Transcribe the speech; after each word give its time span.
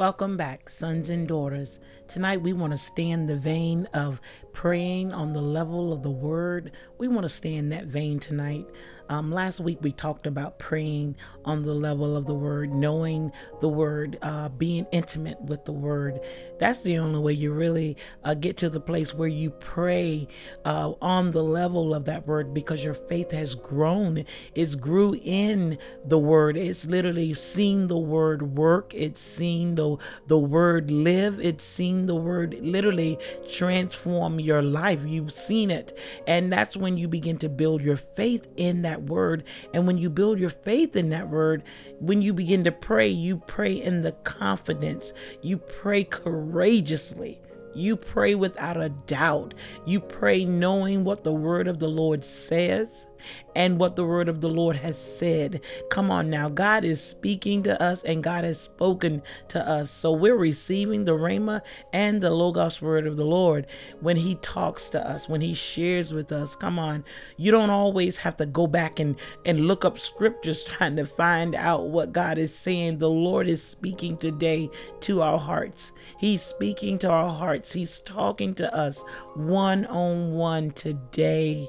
Welcome 0.00 0.38
back, 0.38 0.70
sons 0.70 1.10
and 1.10 1.28
daughters. 1.28 1.78
Tonight 2.08 2.40
we 2.40 2.54
want 2.54 2.72
to 2.72 2.78
stay 2.78 3.10
in 3.10 3.26
the 3.26 3.36
vein 3.36 3.86
of 3.92 4.18
praying 4.54 5.12
on 5.12 5.34
the 5.34 5.42
level 5.42 5.92
of 5.92 6.02
the 6.02 6.10
word. 6.10 6.72
We 6.96 7.06
want 7.06 7.24
to 7.24 7.28
stay 7.28 7.54
in 7.54 7.68
that 7.68 7.84
vein 7.84 8.18
tonight. 8.18 8.64
Um, 9.10 9.32
last 9.32 9.58
week 9.58 9.78
we 9.82 9.90
talked 9.90 10.28
about 10.28 10.60
praying 10.60 11.16
on 11.44 11.64
the 11.64 11.74
level 11.74 12.16
of 12.16 12.26
the 12.26 12.34
word, 12.34 12.72
knowing 12.72 13.32
the 13.60 13.68
word, 13.68 14.16
uh, 14.22 14.50
being 14.50 14.86
intimate 14.92 15.40
with 15.42 15.64
the 15.64 15.72
word. 15.72 16.20
That's 16.60 16.78
the 16.82 16.96
only 16.98 17.18
way 17.18 17.32
you 17.32 17.52
really 17.52 17.96
uh, 18.22 18.34
get 18.34 18.56
to 18.58 18.70
the 18.70 18.78
place 18.78 19.12
where 19.12 19.28
you 19.28 19.50
pray 19.50 20.28
uh, 20.64 20.92
on 21.02 21.32
the 21.32 21.42
level 21.42 21.92
of 21.92 22.04
that 22.04 22.28
word 22.28 22.54
because 22.54 22.84
your 22.84 22.94
faith 22.94 23.32
has 23.32 23.56
grown. 23.56 24.26
It's 24.54 24.76
grew 24.76 25.16
in 25.24 25.78
the 26.04 26.18
word. 26.18 26.56
It's 26.56 26.86
literally 26.86 27.34
seen 27.34 27.88
the 27.88 27.98
word 27.98 28.56
work. 28.56 28.94
It's 28.94 29.20
seen 29.20 29.74
the 29.74 29.96
the 30.28 30.38
word 30.38 30.92
live. 30.92 31.40
It's 31.40 31.64
seen 31.64 32.06
the 32.06 32.14
word 32.14 32.56
literally 32.60 33.18
transform 33.50 34.38
your 34.38 34.62
life. 34.62 35.00
You've 35.04 35.32
seen 35.32 35.72
it, 35.72 35.98
and 36.28 36.52
that's 36.52 36.76
when 36.76 36.96
you 36.96 37.08
begin 37.08 37.38
to 37.38 37.48
build 37.48 37.82
your 37.82 37.96
faith 37.96 38.46
in 38.56 38.82
that 38.82 38.99
word. 39.02 39.44
And 39.72 39.86
when 39.86 39.98
you 39.98 40.10
build 40.10 40.38
your 40.38 40.50
faith 40.50 40.96
in 40.96 41.10
that 41.10 41.28
word, 41.28 41.62
when 41.98 42.22
you 42.22 42.32
begin 42.32 42.64
to 42.64 42.72
pray, 42.72 43.08
you 43.08 43.38
pray 43.38 43.72
in 43.72 44.02
the 44.02 44.12
confidence, 44.12 45.12
you 45.42 45.58
pray 45.58 46.04
courageously. 46.04 47.40
You 47.72 47.94
pray 47.96 48.34
without 48.34 48.80
a 48.80 48.88
doubt. 48.88 49.54
You 49.86 50.00
pray 50.00 50.44
knowing 50.44 51.04
what 51.04 51.22
the 51.22 51.32
word 51.32 51.68
of 51.68 51.78
the 51.78 51.88
Lord 51.88 52.24
says 52.24 53.06
and 53.54 53.78
what 53.78 53.96
the 53.96 54.04
word 54.04 54.28
of 54.28 54.40
the 54.40 54.48
Lord 54.48 54.76
has 54.76 54.98
said. 54.98 55.60
Come 55.90 56.10
on 56.10 56.30
now. 56.30 56.48
God 56.48 56.84
is 56.84 57.02
speaking 57.02 57.62
to 57.64 57.80
us 57.82 58.02
and 58.02 58.22
God 58.22 58.44
has 58.44 58.60
spoken 58.60 59.22
to 59.48 59.66
us. 59.66 59.90
So 59.90 60.12
we're 60.12 60.36
receiving 60.36 61.04
the 61.04 61.12
Rhema 61.12 61.62
and 61.92 62.20
the 62.20 62.30
Logos 62.30 62.80
word 62.80 63.06
of 63.06 63.16
the 63.16 63.24
Lord 63.24 63.66
when 64.00 64.16
He 64.16 64.36
talks 64.36 64.86
to 64.90 65.08
us, 65.08 65.28
when 65.28 65.40
He 65.40 65.54
shares 65.54 66.12
with 66.12 66.32
us. 66.32 66.54
Come 66.54 66.78
on. 66.78 67.04
You 67.36 67.50
don't 67.50 67.70
always 67.70 68.18
have 68.18 68.36
to 68.38 68.46
go 68.46 68.66
back 68.66 69.00
and, 69.00 69.16
and 69.44 69.66
look 69.66 69.84
up 69.84 69.98
scriptures 69.98 70.64
trying 70.70 70.96
to 70.96 71.06
find 71.06 71.54
out 71.54 71.88
what 71.88 72.12
God 72.12 72.38
is 72.38 72.54
saying. 72.54 72.98
The 72.98 73.10
Lord 73.10 73.48
is 73.48 73.62
speaking 73.62 74.16
today 74.16 74.70
to 75.00 75.22
our 75.22 75.38
hearts. 75.38 75.92
He's 76.18 76.42
speaking 76.42 76.98
to 77.00 77.10
our 77.10 77.28
hearts. 77.28 77.72
He's 77.72 78.00
talking 78.00 78.54
to 78.56 78.74
us 78.74 79.02
one 79.34 79.86
on 79.86 80.32
one 80.32 80.70
today. 80.72 81.68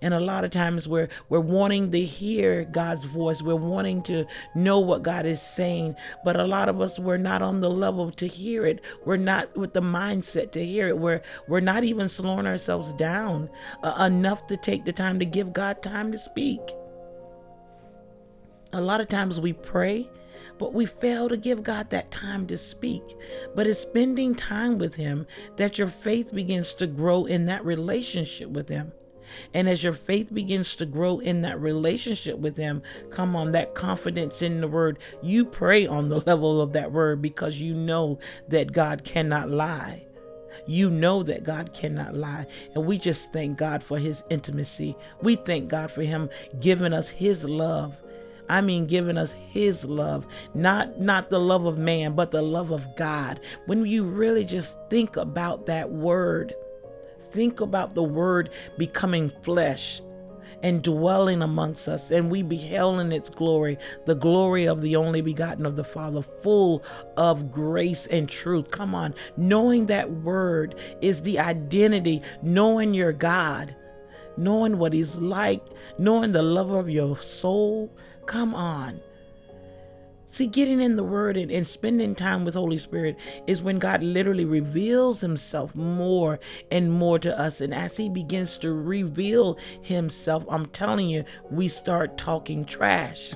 And 0.00 0.14
a 0.14 0.20
lot 0.20 0.44
of 0.44 0.50
times 0.50 0.86
we're 0.86 1.08
we're 1.28 1.40
wanting 1.40 1.90
to 1.92 2.00
hear 2.00 2.64
God's 2.64 3.04
voice. 3.04 3.42
We're 3.42 3.54
wanting 3.54 4.02
to 4.04 4.26
know 4.54 4.78
what 4.80 5.02
God 5.02 5.26
is 5.26 5.40
saying. 5.42 5.96
But 6.24 6.36
a 6.36 6.44
lot 6.44 6.68
of 6.68 6.80
us 6.80 6.98
we're 6.98 7.16
not 7.16 7.42
on 7.42 7.60
the 7.60 7.70
level 7.70 8.10
to 8.12 8.26
hear 8.26 8.66
it. 8.66 8.82
We're 9.04 9.16
not 9.16 9.56
with 9.56 9.72
the 9.72 9.82
mindset 9.82 10.52
to 10.52 10.64
hear 10.64 10.88
it. 10.88 10.98
We're 10.98 11.22
we're 11.48 11.60
not 11.60 11.84
even 11.84 12.08
slowing 12.08 12.46
ourselves 12.46 12.92
down 12.94 13.50
uh, 13.82 14.06
enough 14.06 14.46
to 14.48 14.56
take 14.56 14.84
the 14.84 14.92
time 14.92 15.18
to 15.18 15.26
give 15.26 15.52
God 15.52 15.82
time 15.82 16.12
to 16.12 16.18
speak. 16.18 16.60
A 18.72 18.80
lot 18.80 19.00
of 19.00 19.08
times 19.08 19.40
we 19.40 19.52
pray 19.52 20.08
but 20.58 20.72
we 20.72 20.86
fail 20.86 21.28
to 21.28 21.36
give 21.36 21.62
God 21.62 21.90
that 21.90 22.10
time 22.10 22.46
to 22.46 22.56
speak. 22.56 23.02
But 23.54 23.66
it's 23.66 23.80
spending 23.80 24.34
time 24.34 24.78
with 24.78 24.94
Him 24.94 25.26
that 25.56 25.78
your 25.78 25.88
faith 25.88 26.32
begins 26.32 26.74
to 26.74 26.86
grow 26.86 27.24
in 27.24 27.46
that 27.46 27.64
relationship 27.64 28.50
with 28.50 28.68
Him. 28.68 28.92
And 29.54 29.68
as 29.68 29.82
your 29.82 29.92
faith 29.92 30.32
begins 30.32 30.76
to 30.76 30.86
grow 30.86 31.18
in 31.18 31.42
that 31.42 31.60
relationship 31.60 32.38
with 32.38 32.56
Him, 32.56 32.82
come 33.10 33.36
on, 33.36 33.52
that 33.52 33.74
confidence 33.74 34.42
in 34.42 34.60
the 34.60 34.68
Word, 34.68 34.98
you 35.22 35.44
pray 35.44 35.86
on 35.86 36.08
the 36.08 36.20
level 36.26 36.60
of 36.60 36.72
that 36.72 36.92
Word 36.92 37.22
because 37.22 37.60
you 37.60 37.74
know 37.74 38.18
that 38.48 38.72
God 38.72 39.04
cannot 39.04 39.50
lie. 39.50 40.06
You 40.66 40.90
know 40.90 41.22
that 41.22 41.44
God 41.44 41.72
cannot 41.74 42.14
lie. 42.14 42.46
And 42.74 42.86
we 42.86 42.98
just 42.98 43.32
thank 43.32 43.58
God 43.58 43.82
for 43.82 43.98
His 43.98 44.24
intimacy. 44.30 44.96
We 45.20 45.36
thank 45.36 45.68
God 45.68 45.90
for 45.90 46.02
Him 46.02 46.30
giving 46.60 46.92
us 46.92 47.08
His 47.08 47.44
love. 47.44 47.96
I 48.48 48.60
mean 48.60 48.86
giving 48.86 49.18
us 49.18 49.32
his 49.32 49.84
love, 49.84 50.26
not 50.54 51.00
not 51.00 51.30
the 51.30 51.40
love 51.40 51.66
of 51.66 51.78
man, 51.78 52.14
but 52.14 52.30
the 52.30 52.42
love 52.42 52.70
of 52.70 52.96
God. 52.96 53.40
When 53.66 53.84
you 53.86 54.04
really 54.04 54.44
just 54.44 54.76
think 54.88 55.16
about 55.16 55.66
that 55.66 55.90
word, 55.90 56.54
think 57.36 57.60
about 57.60 57.94
the 57.94 58.02
word 58.02 58.48
becoming 58.78 59.30
flesh 59.42 60.00
and 60.62 60.82
dwelling 60.82 61.42
amongst 61.42 61.86
us, 61.86 62.10
and 62.10 62.30
we 62.30 62.42
beheld 62.42 62.98
in 62.98 63.12
its 63.12 63.28
glory 63.28 63.76
the 64.06 64.14
glory 64.14 64.64
of 64.64 64.80
the 64.80 64.96
only 64.96 65.20
begotten 65.20 65.66
of 65.66 65.76
the 65.76 65.84
Father, 65.84 66.22
full 66.22 66.82
of 67.18 67.52
grace 67.52 68.06
and 68.06 68.26
truth. 68.26 68.70
Come 68.70 68.94
on, 68.94 69.14
knowing 69.36 69.84
that 69.86 70.10
word 70.10 70.76
is 71.02 71.20
the 71.20 71.38
identity, 71.38 72.22
knowing 72.40 72.94
your 72.94 73.12
God, 73.12 73.76
knowing 74.38 74.78
what 74.78 74.94
He's 74.94 75.16
like, 75.16 75.62
knowing 75.98 76.32
the 76.32 76.42
love 76.42 76.70
of 76.70 76.88
your 76.88 77.18
soul. 77.18 77.92
Come 78.24 78.54
on. 78.54 79.02
See, 80.36 80.46
getting 80.46 80.82
in 80.82 80.96
the 80.96 81.02
Word 81.02 81.38
and, 81.38 81.50
and, 81.50 81.66
spending 81.66 82.14
time 82.14 82.44
with 82.44 82.52
Holy 82.52 82.76
Spirit 82.76 83.18
is 83.46 83.62
when 83.62 83.78
God 83.78 84.02
literally 84.02 84.44
reveals 84.44 85.22
Himself 85.22 85.74
more 85.74 86.38
and 86.70 86.92
more 86.92 87.18
to 87.20 87.40
us. 87.40 87.62
And 87.62 87.72
as 87.72 87.96
He 87.96 88.10
begins 88.10 88.58
to 88.58 88.70
reveal 88.70 89.56
Himself, 89.80 90.44
I'm 90.50 90.66
telling 90.66 91.08
you, 91.08 91.24
we 91.50 91.68
start 91.68 92.18
talking 92.18 92.66
trash. 92.66 93.32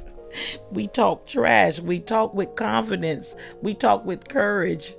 we 0.72 0.88
talk 0.88 1.28
trash. 1.28 1.78
We 1.78 2.00
talk 2.00 2.34
with 2.34 2.56
confidence. 2.56 3.36
We 3.62 3.74
talk 3.74 4.04
with 4.04 4.26
courage. 4.26 4.96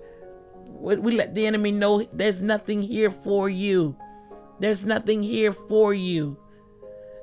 We 0.63 1.11
let 1.11 1.35
the 1.35 1.45
enemy 1.45 1.73
know 1.73 2.07
there's 2.13 2.41
nothing 2.41 2.81
here 2.81 3.11
for 3.11 3.49
you. 3.49 3.97
There's 4.61 4.85
nothing 4.85 5.23
here 5.23 5.51
for 5.51 5.93
you. 5.93 6.37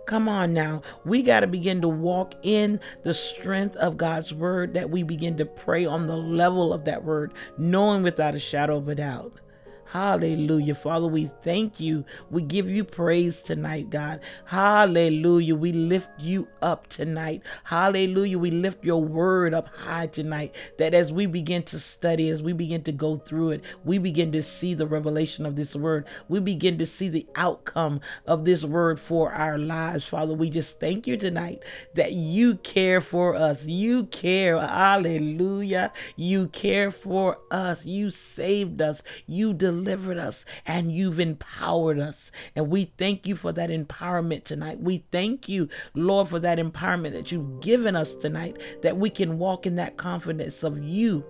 Come 0.07 0.29
on 0.29 0.53
now. 0.53 0.83
We 1.05 1.23
got 1.23 1.41
to 1.41 1.47
begin 1.47 1.81
to 1.81 1.89
walk 1.89 2.35
in 2.43 2.81
the 3.03 3.15
strength 3.15 3.77
of 3.77 3.97
God's 3.97 4.35
word, 4.35 4.75
that 4.75 4.91
we 4.91 5.03
begin 5.03 5.37
to 5.39 5.47
pray 5.47 5.87
on 5.87 6.07
the 6.07 6.17
level 6.17 6.73
of 6.73 6.85
that 6.85 7.05
word, 7.05 7.33
knowing 7.57 8.03
without 8.03 8.35
a 8.35 8.39
shadow 8.39 8.77
of 8.77 8.89
a 8.89 8.95
doubt 8.95 9.41
Hallelujah. 9.87 10.75
Father, 10.75 11.07
we 11.07 11.31
thank 11.43 11.79
you. 11.79 12.05
We 12.31 12.43
give 12.43 12.69
you 12.69 12.85
praise 12.85 13.43
tonight, 13.43 13.91
God. 13.91 14.21
Hallelujah. 14.47 15.55
We 15.55 15.73
lift 15.73 16.11
you 16.19 16.49
up 16.63 16.89
tonight. 16.89 17.43
Hallelujah. 17.65 18.39
We 18.39 18.51
lift 18.51 18.85
your 18.85 19.03
word 19.03 19.55
up 19.55 19.69
high 19.69 20.07
tonight. 20.07 20.55
That 20.79 20.95
as 20.95 21.13
we 21.13 21.27
begin 21.27 21.63
to 21.65 21.79
study, 21.79 22.31
as 22.31 22.43
we 22.43 22.53
begin 22.53 22.83
to 22.85 22.93
go 22.93 23.17
through 23.17 23.51
it, 23.51 23.65
we 23.85 23.99
begin 23.99 24.33
to 24.33 24.43
see 24.43 24.75
the 24.75 24.87
revelation 24.87 25.47
of 25.47 25.57
this 25.57 25.77
word. 25.77 26.07
We 26.29 26.41
begin 26.41 26.79
to 26.79 26.87
see 26.87 27.09
the 27.09 27.27
outcome 27.37 28.01
of 28.27 28.45
this 28.45 28.65
word 28.65 28.99
for 28.99 29.33
our 29.33 29.59
lives. 29.59 30.05
Father, 30.05 30.35
we 30.35 30.51
just 30.51 30.81
thank 30.81 31.07
you 31.07 31.17
tonight 31.17 31.63
that 31.95 32.13
you 32.13 32.57
care 32.57 33.01
for 33.01 33.35
us. 33.35 33.67
You 33.67 34.05
care. 34.05 34.59
Hallelujah. 34.59 35.93
You 36.17 36.49
care 36.49 36.91
for 36.91 37.39
us. 37.51 37.85
You 37.85 38.11
saved 38.11 38.81
us. 38.81 39.03
You 39.27 39.53
delivered 39.53 39.74
delivered 39.75 40.19
us 40.19 40.45
and 40.67 40.93
you've 40.93 41.21
empowered 41.21 41.99
us. 41.99 42.31
And 42.55 42.71
we 42.71 42.93
thank 42.97 43.27
you 43.27 43.37
for 43.37 43.53
that 43.53 43.71
empowerment 43.71 44.45
tonight. 44.45 44.81
We 44.81 45.05
thank 45.11 45.49
you, 45.49 45.69
Lord, 45.95 46.29
for 46.29 46.39
that 46.39 46.59
empowerment 46.59 47.13
that 47.13 47.33
you've 47.33 47.61
given 47.61 47.97
us 47.97 48.15
tonight, 48.15 48.61
that 48.83 48.97
we 48.97 49.11
can 49.11 49.39
walk 49.39 49.67
in 49.67 49.77
that 49.77 49.97
confidence 49.97 50.63
of 50.63 50.83
you 50.83 51.25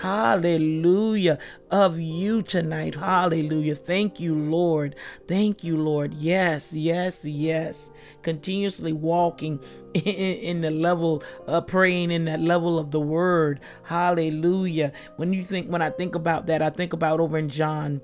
Hallelujah. 0.00 1.38
Of 1.70 1.98
you 1.98 2.42
tonight. 2.42 2.94
Hallelujah. 2.94 3.74
Thank 3.74 4.20
you, 4.20 4.34
Lord. 4.34 4.96
Thank 5.26 5.64
you, 5.64 5.76
Lord. 5.76 6.14
Yes, 6.14 6.72
yes, 6.72 7.18
yes. 7.24 7.90
Continuously 8.22 8.92
walking 8.92 9.60
in, 9.94 10.02
in 10.02 10.60
the 10.60 10.70
level 10.70 11.22
of 11.46 11.66
praying 11.66 12.10
in 12.10 12.24
that 12.26 12.40
level 12.40 12.78
of 12.78 12.90
the 12.90 13.00
word. 13.00 13.60
Hallelujah. 13.84 14.92
When 15.16 15.32
you 15.32 15.44
think, 15.44 15.70
when 15.70 15.82
I 15.82 15.90
think 15.90 16.14
about 16.14 16.46
that, 16.46 16.62
I 16.62 16.70
think 16.70 16.92
about 16.92 17.20
over 17.20 17.38
in 17.38 17.48
John. 17.48 18.00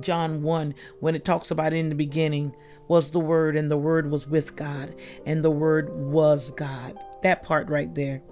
John 0.00 0.42
1, 0.42 0.74
when 0.98 1.14
it 1.14 1.24
talks 1.24 1.52
about 1.52 1.72
in 1.72 1.88
the 1.88 1.94
beginning 1.94 2.52
was 2.88 3.12
the 3.12 3.20
Word, 3.20 3.56
and 3.56 3.70
the 3.70 3.76
Word 3.76 4.10
was 4.10 4.26
with 4.26 4.56
God, 4.56 4.94
and 5.24 5.44
the 5.44 5.52
Word 5.52 5.94
was 5.94 6.50
God. 6.50 6.98
That 7.22 7.44
part 7.44 7.68
right 7.68 7.94
there 7.94 8.22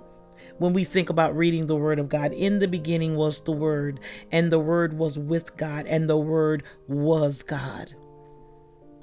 when 0.59 0.73
we 0.73 0.85
think 0.85 1.11
about 1.11 1.37
reading 1.37 1.67
the 1.67 1.77
Word 1.77 1.99
of 1.99 2.09
God. 2.09 2.33
In 2.33 2.59
the 2.59 2.69
beginning 2.69 3.17
was 3.17 3.43
the 3.43 3.53
Word, 3.53 4.01
and 4.31 4.51
the 4.51 4.59
Word 4.59 4.99
was 4.99 5.19
with 5.19 5.57
God, 5.57 5.87
and 5.87 6.09
the 6.09 6.19
Word 6.19 6.63
was 6.89 7.43
God. 7.43 7.95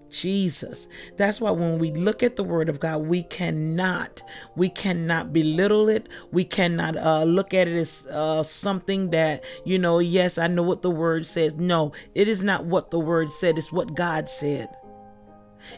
Jesus. 0.10 0.88
That's 1.18 1.40
why 1.40 1.52
when 1.52 1.80
we 1.80 1.92
look 1.92 2.24
at 2.24 2.36
the 2.36 2.44
word 2.44 2.70
of 2.70 2.80
God, 2.80 3.06
we 3.06 3.24
cannot, 3.24 4.22
we 4.56 4.70
cannot 4.70 5.34
belittle 5.34 5.90
it. 5.90 6.10
We 6.32 6.44
cannot 6.44 6.98
uh, 6.98 7.24
look 7.24 7.54
at 7.54 7.68
it 7.68 7.76
as 7.76 8.08
uh, 8.08 8.44
something 8.44 9.12
that, 9.12 9.44
you 9.66 9.78
know, 9.78 10.00
yes, 10.00 10.38
I 10.38 10.48
know 10.48 10.64
what 10.64 10.82
the 10.82 10.92
word 10.92 11.26
says. 11.26 11.54
No, 11.56 11.94
it 12.16 12.28
is 12.28 12.44
not 12.44 12.66
what 12.66 12.92
the 12.92 13.00
word 13.00 13.32
said. 13.32 13.58
It's 13.58 13.72
what 13.72 13.96
God 13.96 14.30
said. 14.30 14.70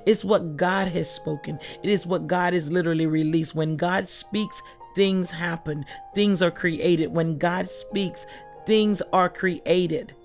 It's 0.06 0.24
what 0.24 0.58
God 0.58 0.90
has 0.90 1.10
spoken. 1.10 1.60
It 1.84 1.90
is 1.90 2.06
what 2.06 2.28
God 2.28 2.54
has 2.54 2.72
literally 2.72 3.08
released. 3.08 3.56
When 3.56 3.78
God 3.78 4.10
speaks, 4.10 4.62
things 4.96 5.32
happen, 5.32 5.86
things 6.14 6.42
are 6.42 6.52
created. 6.52 7.14
When 7.14 7.38
God 7.38 7.70
speaks, 7.70 8.26
things 8.66 9.02
are 9.14 9.30
created. 9.30 10.16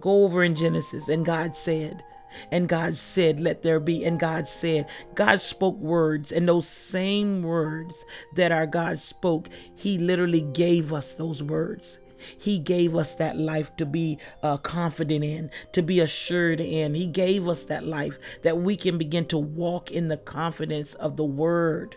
Go 0.00 0.24
over 0.24 0.42
in 0.42 0.54
Genesis, 0.54 1.08
and 1.08 1.24
God 1.24 1.56
said, 1.56 2.02
and 2.50 2.68
God 2.68 2.96
said, 2.96 3.40
Let 3.40 3.62
there 3.62 3.80
be. 3.80 4.04
And 4.04 4.18
God 4.18 4.48
said, 4.48 4.88
God 5.14 5.42
spoke 5.42 5.78
words, 5.78 6.32
and 6.32 6.48
those 6.48 6.68
same 6.68 7.42
words 7.42 8.04
that 8.34 8.52
our 8.52 8.66
God 8.66 8.98
spoke, 9.00 9.48
He 9.74 9.98
literally 9.98 10.40
gave 10.40 10.92
us 10.92 11.12
those 11.12 11.42
words. 11.42 11.98
He 12.38 12.58
gave 12.58 12.96
us 12.96 13.14
that 13.16 13.36
life 13.36 13.76
to 13.76 13.84
be 13.84 14.18
uh, 14.42 14.56
confident 14.56 15.24
in, 15.24 15.50
to 15.72 15.82
be 15.82 16.00
assured 16.00 16.60
in. 16.60 16.94
He 16.94 17.06
gave 17.06 17.46
us 17.46 17.64
that 17.66 17.86
life 17.86 18.18
that 18.42 18.58
we 18.58 18.76
can 18.76 18.96
begin 18.96 19.26
to 19.26 19.38
walk 19.38 19.90
in 19.90 20.08
the 20.08 20.16
confidence 20.16 20.94
of 20.94 21.16
the 21.16 21.24
Word. 21.24 21.96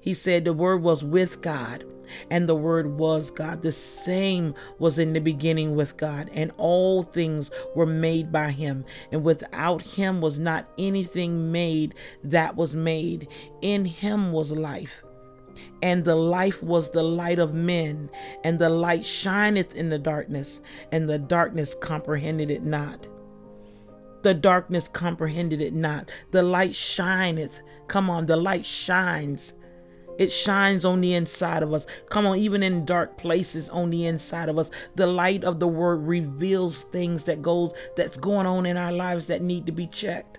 He 0.00 0.14
said 0.14 0.44
the 0.44 0.52
Word 0.52 0.82
was 0.82 1.02
with 1.02 1.40
God, 1.40 1.84
and 2.30 2.48
the 2.48 2.54
Word 2.54 2.98
was 2.98 3.30
God. 3.30 3.62
The 3.62 3.72
same 3.72 4.54
was 4.78 4.98
in 4.98 5.12
the 5.12 5.20
beginning 5.20 5.74
with 5.74 5.96
God, 5.96 6.30
and 6.34 6.52
all 6.56 7.02
things 7.02 7.50
were 7.74 7.86
made 7.86 8.30
by 8.30 8.50
Him, 8.50 8.84
and 9.10 9.24
without 9.24 9.82
Him 9.82 10.20
was 10.20 10.38
not 10.38 10.68
anything 10.78 11.52
made 11.52 11.94
that 12.22 12.56
was 12.56 12.74
made. 12.74 13.28
In 13.62 13.84
Him 13.84 14.32
was 14.32 14.50
life 14.50 15.02
and 15.82 16.04
the 16.04 16.16
life 16.16 16.62
was 16.62 16.90
the 16.90 17.02
light 17.02 17.38
of 17.38 17.54
men, 17.54 18.10
and 18.42 18.58
the 18.58 18.70
light 18.70 19.04
shineth 19.04 19.74
in 19.74 19.90
the 19.90 19.98
darkness, 19.98 20.60
and 20.90 21.08
the 21.08 21.18
darkness 21.18 21.74
comprehended 21.74 22.50
it 22.50 22.62
not. 22.62 23.06
The 24.22 24.34
darkness 24.34 24.88
comprehended 24.88 25.60
it 25.60 25.74
not. 25.74 26.10
The 26.30 26.42
light 26.42 26.74
shineth. 26.74 27.60
Come 27.88 28.08
on, 28.08 28.24
the 28.24 28.38
light 28.38 28.64
shines. 28.64 29.52
It 30.18 30.30
shines 30.30 30.84
on 30.84 31.00
the 31.00 31.14
inside 31.14 31.62
of 31.62 31.72
us. 31.72 31.86
Come 32.08 32.26
on, 32.26 32.38
even 32.38 32.62
in 32.62 32.84
dark 32.84 33.16
places 33.16 33.68
on 33.68 33.90
the 33.90 34.06
inside 34.06 34.48
of 34.48 34.58
us. 34.58 34.70
The 34.94 35.06
light 35.06 35.44
of 35.44 35.60
the 35.60 35.68
word 35.68 36.06
reveals 36.06 36.82
things 36.82 37.24
that 37.24 37.42
goes 37.42 37.72
that's 37.96 38.16
going 38.16 38.46
on 38.46 38.66
in 38.66 38.76
our 38.76 38.92
lives 38.92 39.26
that 39.26 39.42
need 39.42 39.66
to 39.66 39.72
be 39.72 39.86
checked. 39.86 40.38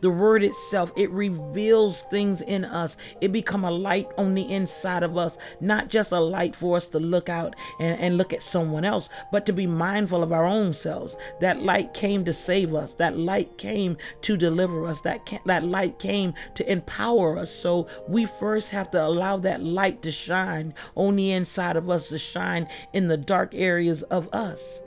The 0.00 0.10
word 0.10 0.42
itself, 0.42 0.92
it 0.96 1.10
reveals 1.10 2.02
things 2.02 2.40
in 2.40 2.64
us. 2.64 2.96
It 3.20 3.32
become 3.32 3.64
a 3.64 3.70
light 3.70 4.08
on 4.16 4.34
the 4.34 4.50
inside 4.50 5.02
of 5.02 5.16
us, 5.16 5.38
not 5.60 5.88
just 5.88 6.12
a 6.12 6.20
light 6.20 6.56
for 6.56 6.76
us 6.76 6.86
to 6.88 6.98
look 6.98 7.28
out 7.28 7.54
and, 7.80 7.98
and 8.00 8.18
look 8.18 8.32
at 8.32 8.42
someone 8.42 8.84
else, 8.84 9.08
but 9.32 9.46
to 9.46 9.52
be 9.52 9.66
mindful 9.66 10.22
of 10.22 10.32
our 10.32 10.44
own 10.44 10.74
selves. 10.74 11.16
That 11.40 11.62
light 11.62 11.94
came 11.94 12.24
to 12.24 12.32
save 12.32 12.74
us. 12.74 12.94
That 12.94 13.16
light 13.16 13.58
came 13.58 13.96
to 14.22 14.36
deliver 14.36 14.86
us. 14.86 15.00
That 15.02 15.26
ca- 15.26 15.40
that 15.46 15.64
light 15.64 15.98
came 15.98 16.34
to 16.54 16.70
empower 16.70 17.38
us. 17.38 17.50
So 17.54 17.86
we 18.08 18.26
first 18.26 18.70
have 18.70 18.90
to 18.92 19.04
allow 19.04 19.36
that 19.38 19.62
light 19.62 20.02
to 20.02 20.10
shine 20.10 20.74
on 20.94 21.16
the 21.16 21.32
inside 21.32 21.76
of 21.76 21.90
us, 21.90 22.08
to 22.08 22.18
shine 22.18 22.68
in 22.92 23.08
the 23.08 23.16
dark 23.16 23.54
areas 23.54 24.02
of 24.04 24.28
us. 24.32 24.82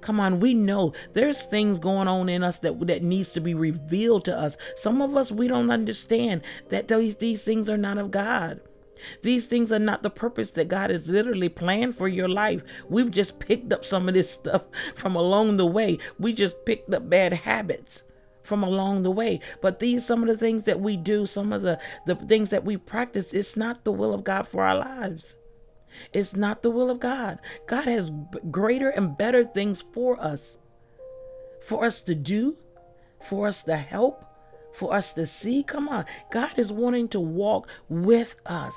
Come 0.00 0.20
on, 0.20 0.40
we 0.40 0.54
know 0.54 0.92
there's 1.12 1.42
things 1.42 1.78
going 1.78 2.08
on 2.08 2.28
in 2.28 2.42
us 2.42 2.58
that 2.58 2.86
that 2.86 3.02
needs 3.02 3.32
to 3.32 3.40
be 3.40 3.54
revealed 3.54 4.24
to 4.26 4.36
us. 4.36 4.56
Some 4.76 5.02
of 5.02 5.16
us 5.16 5.30
we 5.30 5.48
don't 5.48 5.70
understand 5.70 6.42
that 6.68 6.88
these 6.88 7.16
these 7.16 7.42
things 7.42 7.68
are 7.68 7.76
not 7.76 7.98
of 7.98 8.10
God. 8.10 8.60
These 9.22 9.46
things 9.46 9.72
are 9.72 9.78
not 9.78 10.02
the 10.02 10.10
purpose 10.10 10.52
that 10.52 10.68
God 10.68 10.90
has 10.90 11.08
literally 11.08 11.48
planned 11.48 11.94
for 11.94 12.08
your 12.08 12.28
life. 12.28 12.62
We've 12.88 13.10
just 13.10 13.38
picked 13.38 13.72
up 13.72 13.84
some 13.84 14.08
of 14.08 14.14
this 14.14 14.30
stuff 14.30 14.62
from 14.94 15.14
along 15.14 15.56
the 15.56 15.66
way. 15.66 15.98
We 16.18 16.32
just 16.32 16.64
picked 16.64 16.92
up 16.92 17.08
bad 17.08 17.32
habits 17.32 18.04
from 18.42 18.62
along 18.62 19.02
the 19.02 19.10
way. 19.10 19.40
But 19.60 19.80
these 19.80 20.06
some 20.06 20.22
of 20.22 20.28
the 20.28 20.36
things 20.36 20.62
that 20.62 20.80
we 20.80 20.96
do, 20.96 21.26
some 21.26 21.52
of 21.52 21.62
the 21.62 21.78
the 22.06 22.14
things 22.14 22.50
that 22.50 22.64
we 22.64 22.76
practice, 22.76 23.32
it's 23.32 23.56
not 23.56 23.84
the 23.84 23.92
will 23.92 24.14
of 24.14 24.24
God 24.24 24.46
for 24.48 24.62
our 24.62 24.76
lives. 24.78 25.34
It's 26.12 26.34
not 26.34 26.62
the 26.62 26.70
will 26.70 26.90
of 26.90 27.00
God. 27.00 27.38
God 27.66 27.84
has 27.84 28.10
greater 28.50 28.90
and 28.90 29.16
better 29.16 29.44
things 29.44 29.84
for 29.92 30.20
us, 30.20 30.58
for 31.62 31.84
us 31.84 32.00
to 32.02 32.14
do, 32.14 32.56
for 33.22 33.48
us 33.48 33.62
to 33.64 33.76
help, 33.76 34.24
for 34.72 34.94
us 34.94 35.12
to 35.14 35.26
see. 35.26 35.62
Come 35.62 35.88
on. 35.88 36.04
God 36.30 36.58
is 36.58 36.72
wanting 36.72 37.08
to 37.08 37.20
walk 37.20 37.68
with 37.88 38.36
us. 38.46 38.74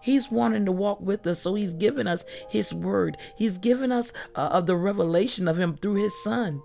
He's 0.00 0.30
wanting 0.30 0.64
to 0.66 0.72
walk 0.72 1.00
with 1.00 1.24
us, 1.28 1.40
so 1.42 1.54
He's 1.54 1.72
given 1.74 2.08
us 2.08 2.24
His 2.48 2.74
word. 2.74 3.16
He's 3.36 3.56
given 3.56 3.92
us 3.92 4.12
uh, 4.34 4.48
of 4.50 4.66
the 4.66 4.76
revelation 4.76 5.46
of 5.46 5.58
Him 5.58 5.76
through 5.76 6.02
His 6.02 6.12
Son 6.24 6.60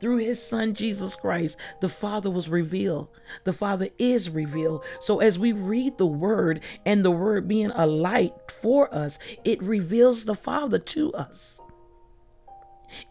through 0.00 0.18
his 0.18 0.42
son 0.42 0.74
Jesus 0.74 1.16
Christ, 1.16 1.56
the 1.80 1.88
Father 1.88 2.30
was 2.30 2.48
revealed. 2.48 3.10
The 3.44 3.52
Father 3.52 3.88
is 3.98 4.30
revealed. 4.30 4.84
So 5.00 5.20
as 5.20 5.38
we 5.38 5.52
read 5.52 5.98
the 5.98 6.06
word 6.06 6.60
and 6.84 7.04
the 7.04 7.10
word 7.10 7.46
being 7.46 7.70
a 7.74 7.86
light 7.86 8.34
for 8.48 8.92
us, 8.94 9.18
it 9.44 9.62
reveals 9.62 10.24
the 10.24 10.34
Father 10.34 10.78
to 10.78 11.12
us. 11.12 11.60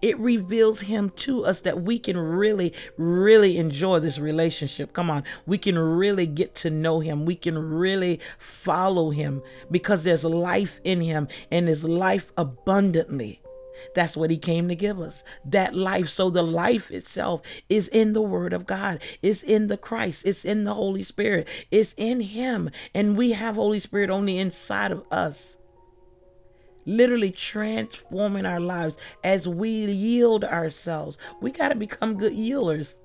It 0.02 0.18
reveals 0.20 0.82
him 0.82 1.12
to 1.18 1.46
us 1.46 1.62
that 1.62 1.82
we 1.82 2.00
can 2.00 2.18
really, 2.18 2.74
really 2.98 3.58
enjoy 3.58 4.00
this 4.00 4.20
relationship. 4.20 4.94
Come 4.94 5.10
on, 5.10 5.24
we 5.46 5.58
can 5.58 5.78
really 5.78 6.28
get 6.28 6.56
to 6.56 6.70
know 6.70 7.00
him. 7.00 7.26
We 7.26 7.36
can 7.36 7.58
really 7.58 8.20
follow 8.38 9.10
him 9.12 9.42
because 9.72 10.04
there's 10.04 10.24
life 10.24 10.80
in 10.84 11.02
him 11.02 11.28
and 11.52 11.68
there's 11.68 11.84
life 11.84 12.32
abundantly. 12.38 13.42
That's 13.96 14.18
what 14.18 14.30
he 14.30 14.38
came 14.38 14.68
to 14.68 14.76
give 14.76 15.00
us. 15.00 15.24
That 15.46 15.76
life. 15.76 16.10
So 16.10 16.30
the 16.30 16.44
life 16.44 16.92
itself 16.92 17.42
is 17.70 17.88
in 17.88 18.14
the 18.14 18.22
word 18.22 18.54
of 18.54 18.66
God. 18.66 19.02
It's 19.22 19.44
in 19.44 19.68
the 19.68 19.78
Christ. 19.78 20.26
It's 20.26 20.46
in 20.46 20.64
the 20.64 20.74
Holy 20.74 21.04
Spirit. 21.04 21.48
It's 21.72 21.94
in 21.98 22.22
him. 22.22 22.70
And 22.94 23.18
we 23.18 23.32
have 23.32 23.56
Holy 23.56 23.80
Spirit 23.80 24.10
on 24.10 24.26
the 24.26 24.38
inside 24.38 24.92
of 24.92 25.04
us. 25.12 25.58
Literally 26.86 27.32
transforming 27.32 28.46
our 28.46 28.60
lives 28.60 28.98
as 29.24 29.48
we 29.48 29.70
yield 29.70 30.44
ourselves. 30.44 31.18
We 31.42 31.52
got 31.52 31.70
to 31.70 31.76
become 31.76 32.18
good 32.18 32.34
yielders. 32.34 32.96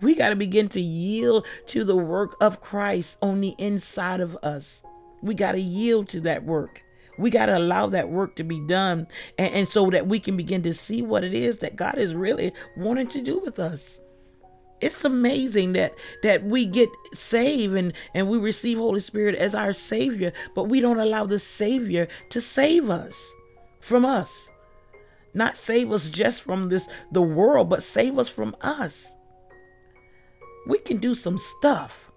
We 0.00 0.14
got 0.14 0.30
to 0.30 0.36
begin 0.36 0.68
to 0.70 0.80
yield 0.80 1.46
to 1.68 1.84
the 1.84 1.96
work 1.96 2.36
of 2.40 2.60
Christ 2.60 3.18
on 3.22 3.40
the 3.40 3.54
inside 3.58 4.20
of 4.20 4.36
us. 4.42 4.82
We 5.22 5.34
got 5.34 5.52
to 5.52 5.60
yield 5.60 6.08
to 6.10 6.20
that 6.22 6.44
work. 6.44 6.82
We 7.18 7.30
got 7.30 7.46
to 7.46 7.58
allow 7.58 7.88
that 7.88 8.08
work 8.08 8.36
to 8.36 8.44
be 8.44 8.60
done 8.60 9.08
and, 9.36 9.52
and 9.52 9.68
so 9.68 9.90
that 9.90 10.06
we 10.06 10.20
can 10.20 10.36
begin 10.36 10.62
to 10.62 10.74
see 10.74 11.02
what 11.02 11.24
it 11.24 11.34
is 11.34 11.58
that 11.58 11.76
God 11.76 11.98
is 11.98 12.14
really 12.14 12.52
wanting 12.76 13.08
to 13.08 13.20
do 13.20 13.38
with 13.38 13.58
us. 13.58 14.00
It's 14.80 15.04
amazing 15.04 15.72
that 15.72 15.94
that 16.22 16.44
we 16.44 16.64
get 16.64 16.88
saved 17.12 17.74
and 17.74 17.92
and 18.14 18.28
we 18.28 18.38
receive 18.38 18.78
holy 18.78 19.00
spirit 19.00 19.34
as 19.34 19.54
our 19.54 19.72
savior 19.72 20.32
but 20.54 20.64
we 20.64 20.80
don't 20.80 21.00
allow 21.00 21.26
the 21.26 21.40
savior 21.40 22.06
to 22.30 22.40
save 22.40 22.88
us 22.88 23.34
from 23.80 24.04
us. 24.04 24.48
Not 25.34 25.56
save 25.56 25.90
us 25.90 26.08
just 26.08 26.42
from 26.42 26.68
this 26.68 26.86
the 27.10 27.22
world 27.22 27.68
but 27.68 27.82
save 27.82 28.18
us 28.18 28.28
from 28.28 28.54
us. 28.60 29.14
We 30.68 30.78
can 30.78 30.98
do 30.98 31.16
some 31.16 31.38
stuff 31.38 32.07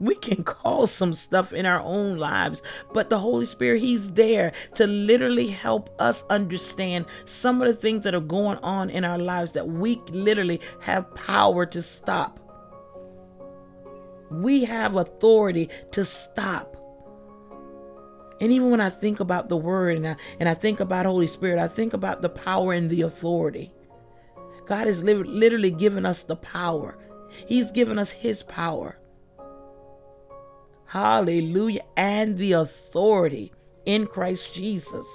we 0.00 0.14
can 0.14 0.44
cause 0.44 0.92
some 0.92 1.12
stuff 1.12 1.52
in 1.52 1.66
our 1.66 1.80
own 1.80 2.18
lives, 2.18 2.62
but 2.92 3.10
the 3.10 3.18
Holy 3.18 3.46
Spirit, 3.46 3.80
He's 3.80 4.12
there 4.12 4.52
to 4.74 4.86
literally 4.86 5.48
help 5.48 5.94
us 5.98 6.24
understand 6.30 7.06
some 7.24 7.60
of 7.60 7.68
the 7.68 7.74
things 7.74 8.04
that 8.04 8.14
are 8.14 8.20
going 8.20 8.58
on 8.58 8.90
in 8.90 9.04
our 9.04 9.18
lives 9.18 9.52
that 9.52 9.68
we 9.68 10.00
literally 10.10 10.60
have 10.80 11.14
power 11.14 11.66
to 11.66 11.82
stop. 11.82 12.38
We 14.30 14.64
have 14.64 14.94
authority 14.94 15.70
to 15.92 16.04
stop. 16.04 16.76
And 18.40 18.52
even 18.52 18.70
when 18.70 18.80
I 18.80 18.90
think 18.90 19.18
about 19.18 19.48
the 19.48 19.56
word 19.56 19.96
and 19.96 20.08
I, 20.08 20.16
and 20.38 20.48
I 20.48 20.54
think 20.54 20.78
about 20.78 21.06
Holy 21.06 21.26
Spirit, 21.26 21.58
I 21.58 21.66
think 21.66 21.92
about 21.92 22.22
the 22.22 22.28
power 22.28 22.72
and 22.72 22.88
the 22.88 23.02
authority. 23.02 23.72
God 24.66 24.86
has 24.86 25.02
literally 25.02 25.70
given 25.70 26.06
us 26.06 26.22
the 26.22 26.36
power. 26.36 26.98
He's 27.46 27.70
given 27.72 27.98
us 27.98 28.10
his 28.10 28.42
power. 28.44 28.98
Hallelujah. 30.88 31.84
And 31.96 32.38
the 32.38 32.52
authority 32.52 33.52
in 33.84 34.06
Christ 34.06 34.54
Jesus 34.54 35.06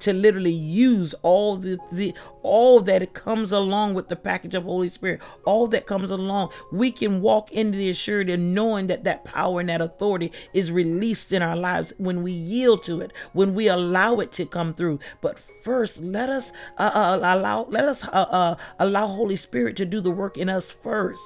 to 0.00 0.12
literally 0.12 0.52
use 0.52 1.14
all 1.22 1.56
the, 1.56 1.78
the 1.90 2.12
all 2.42 2.80
that 2.80 3.14
comes 3.14 3.50
along 3.52 3.94
with 3.94 4.08
the 4.08 4.16
package 4.16 4.54
of 4.54 4.64
Holy 4.64 4.90
Spirit, 4.90 5.20
all 5.44 5.66
that 5.68 5.86
comes 5.86 6.10
along, 6.10 6.50
we 6.70 6.90
can 6.90 7.20
walk 7.22 7.50
into 7.52 7.78
the 7.78 7.90
assurity 7.90 8.34
and 8.34 8.54
knowing 8.54 8.88
that 8.88 9.04
that 9.04 9.24
power 9.24 9.60
and 9.60 9.68
that 9.68 9.80
authority 9.80 10.32
is 10.52 10.70
released 10.70 11.32
in 11.32 11.40
our 11.40 11.56
lives 11.56 11.92
when 11.98 12.22
we 12.22 12.32
yield 12.32 12.84
to 12.84 13.00
it, 13.00 13.12
when 13.32 13.54
we 13.54 13.68
allow 13.68 14.16
it 14.16 14.32
to 14.32 14.44
come 14.44 14.74
through. 14.74 14.98
But 15.20 15.38
first, 15.38 16.00
let 16.00 16.28
us 16.28 16.52
uh, 16.78 16.90
uh, 16.94 17.18
allow 17.22 17.66
let 17.68 17.84
us 17.86 18.04
uh, 18.08 18.10
uh 18.10 18.56
allow 18.78 19.06
Holy 19.06 19.36
Spirit 19.36 19.76
to 19.76 19.86
do 19.86 20.00
the 20.00 20.10
work 20.10 20.36
in 20.36 20.48
us 20.48 20.68
first. 20.68 21.22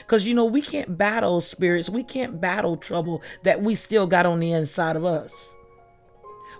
Because, 0.00 0.26
you 0.26 0.34
know, 0.34 0.44
we 0.44 0.62
can't 0.62 0.96
battle 0.96 1.40
spirits, 1.40 1.88
we 1.88 2.02
can't 2.02 2.40
battle 2.40 2.76
trouble 2.76 3.22
that 3.42 3.62
we 3.62 3.74
still 3.74 4.06
got 4.06 4.26
on 4.26 4.40
the 4.40 4.52
inside 4.52 4.96
of 4.96 5.04
us. 5.04 5.32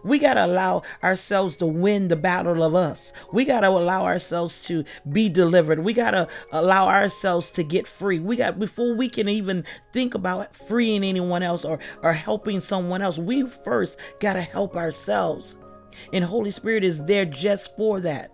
We 0.04 0.18
got 0.18 0.34
to 0.34 0.44
allow 0.44 0.82
ourselves 1.02 1.56
to 1.56 1.66
win 1.66 2.08
the 2.08 2.16
battle 2.16 2.62
of 2.62 2.74
us. 2.74 3.12
We 3.32 3.44
got 3.44 3.60
to 3.60 3.68
allow 3.68 4.04
ourselves 4.04 4.60
to 4.62 4.84
be 5.08 5.28
delivered. 5.28 5.78
We 5.84 5.92
got 5.92 6.10
to 6.10 6.28
allow 6.50 6.88
ourselves 6.88 7.50
to 7.50 7.62
get 7.62 7.86
free. 7.86 8.18
We 8.18 8.36
got, 8.36 8.58
before 8.58 8.94
we 8.96 9.08
can 9.08 9.28
even 9.28 9.64
think 9.92 10.14
about 10.14 10.56
freeing 10.56 11.04
anyone 11.04 11.42
else 11.42 11.64
or, 11.64 11.78
or 12.02 12.12
helping 12.14 12.60
someone 12.60 13.00
else, 13.00 13.18
we 13.18 13.48
first 13.48 13.96
got 14.18 14.32
to 14.32 14.42
help 14.42 14.76
ourselves. 14.76 15.56
And 16.12 16.24
Holy 16.24 16.50
Spirit 16.50 16.82
is 16.82 17.04
there 17.04 17.24
just 17.24 17.76
for 17.76 18.00
that. 18.00 18.32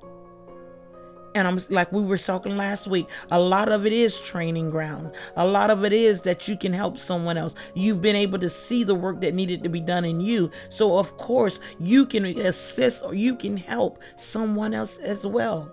And 1.35 1.47
I'm 1.47 1.61
like 1.69 1.93
we 1.93 2.03
were 2.03 2.19
talking 2.19 2.57
last 2.57 2.87
week, 2.87 3.07
a 3.31 3.39
lot 3.39 3.71
of 3.71 3.87
it 3.87 3.93
is 3.93 4.19
training 4.19 4.71
ground. 4.71 5.13
A 5.37 5.47
lot 5.47 5.71
of 5.71 5.85
it 5.85 5.93
is 5.93 6.23
that 6.23 6.49
you 6.49 6.57
can 6.57 6.73
help 6.73 6.99
someone 6.99 7.37
else. 7.37 7.55
You've 7.75 8.03
been 8.03 8.17
able 8.17 8.39
to 8.39 8.51
see 8.51 8.85
the 8.85 8.95
work 8.95 9.21
that 9.21 9.35
needed 9.35 9.63
to 9.63 9.69
be 9.69 9.81
done 9.81 10.05
in 10.05 10.21
you. 10.21 10.51
So, 10.69 10.99
of 10.99 11.17
course, 11.17 11.61
you 11.79 12.07
can 12.07 12.25
assist 12.25 13.05
or 13.05 13.15
you 13.15 13.37
can 13.37 13.57
help 13.57 14.01
someone 14.17 14.75
else 14.75 14.97
as 14.99 15.27
well. 15.27 15.71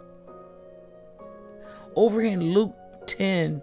Over 1.95 2.21
here 2.21 2.33
in 2.33 2.53
Luke 2.53 2.75
10, 3.07 3.61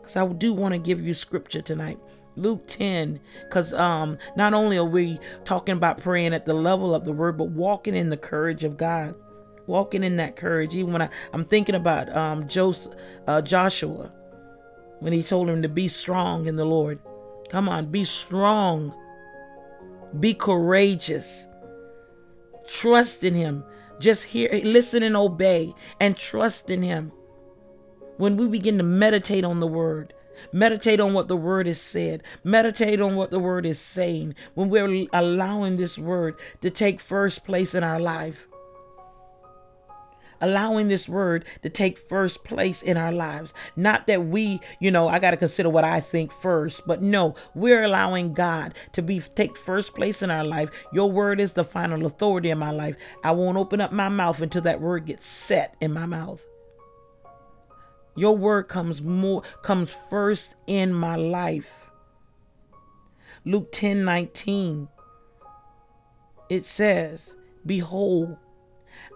because 0.00 0.16
I 0.16 0.26
do 0.26 0.52
want 0.52 0.74
to 0.74 0.78
give 0.78 1.00
you 1.00 1.14
scripture 1.14 1.62
tonight. 1.62 1.98
Luke 2.36 2.66
10, 2.66 3.20
because 3.44 3.74
um, 3.74 4.18
not 4.36 4.54
only 4.54 4.76
are 4.76 4.84
we 4.84 5.18
talking 5.44 5.74
about 5.74 6.00
praying 6.00 6.32
at 6.32 6.46
the 6.46 6.54
level 6.54 6.94
of 6.94 7.04
the 7.04 7.12
word, 7.12 7.36
but 7.36 7.50
walking 7.50 7.94
in 7.94 8.08
the 8.08 8.16
courage 8.16 8.64
of 8.64 8.76
God 8.76 9.14
walking 9.66 10.02
in 10.02 10.16
that 10.16 10.36
courage. 10.36 10.74
Even 10.74 10.92
when 10.92 11.02
I, 11.02 11.08
I'm 11.32 11.44
thinking 11.44 11.74
about 11.74 12.14
um, 12.14 12.48
Joseph, 12.48 12.94
uh, 13.26 13.42
Joshua, 13.42 14.12
when 15.00 15.12
he 15.12 15.22
told 15.22 15.48
him 15.48 15.62
to 15.62 15.68
be 15.68 15.88
strong 15.88 16.46
in 16.46 16.56
the 16.56 16.64
Lord. 16.64 16.98
Come 17.52 17.68
on, 17.68 17.90
be 17.90 18.04
strong, 18.04 18.94
be 20.18 20.32
courageous, 20.32 21.46
trust 22.66 23.24
in 23.24 23.34
Him. 23.34 23.62
Just 24.00 24.24
hear, 24.24 24.48
listen, 24.64 25.02
and 25.02 25.14
obey, 25.14 25.74
and 26.00 26.16
trust 26.16 26.70
in 26.70 26.82
Him. 26.82 27.12
When 28.16 28.38
we 28.38 28.46
begin 28.46 28.78
to 28.78 28.84
meditate 28.84 29.44
on 29.44 29.60
the 29.60 29.66
Word, 29.66 30.14
meditate 30.50 30.98
on 30.98 31.12
what 31.12 31.28
the 31.28 31.36
Word 31.36 31.66
is 31.66 31.78
said, 31.78 32.22
meditate 32.42 33.02
on 33.02 33.16
what 33.16 33.30
the 33.30 33.38
Word 33.38 33.66
is 33.66 33.78
saying, 33.78 34.34
when 34.54 34.70
we're 34.70 35.06
allowing 35.12 35.76
this 35.76 35.98
Word 35.98 36.36
to 36.62 36.70
take 36.70 37.00
first 37.00 37.44
place 37.44 37.74
in 37.74 37.84
our 37.84 38.00
life 38.00 38.48
allowing 40.42 40.88
this 40.88 41.08
word 41.08 41.46
to 41.62 41.70
take 41.70 41.96
first 41.96 42.44
place 42.44 42.82
in 42.82 42.98
our 42.98 43.12
lives. 43.12 43.54
Not 43.76 44.06
that 44.08 44.26
we, 44.26 44.60
you 44.80 44.90
know, 44.90 45.08
I 45.08 45.18
got 45.18 45.30
to 45.30 45.36
consider 45.38 45.70
what 45.70 45.84
I 45.84 46.00
think 46.00 46.32
first, 46.32 46.86
but 46.86 47.00
no, 47.00 47.34
we're 47.54 47.84
allowing 47.84 48.34
God 48.34 48.74
to 48.92 49.00
be 49.00 49.20
take 49.20 49.56
first 49.56 49.94
place 49.94 50.20
in 50.22 50.30
our 50.30 50.44
life. 50.44 50.68
Your 50.92 51.10
word 51.10 51.40
is 51.40 51.52
the 51.52 51.64
final 51.64 52.04
authority 52.04 52.50
in 52.50 52.58
my 52.58 52.72
life. 52.72 52.96
I 53.24 53.32
won't 53.32 53.56
open 53.56 53.80
up 53.80 53.92
my 53.92 54.08
mouth 54.08 54.42
until 54.42 54.62
that 54.62 54.80
word 54.80 55.06
gets 55.06 55.26
set 55.26 55.76
in 55.80 55.92
my 55.92 56.04
mouth. 56.04 56.44
Your 58.14 58.36
word 58.36 58.64
comes 58.64 59.00
more 59.00 59.42
comes 59.62 59.88
first 60.10 60.54
in 60.66 60.92
my 60.92 61.16
life. 61.16 61.90
Luke 63.44 63.72
10 63.72 64.04
19. 64.04 64.88
It 66.50 66.66
says, 66.66 67.36
Behold, 67.64 68.36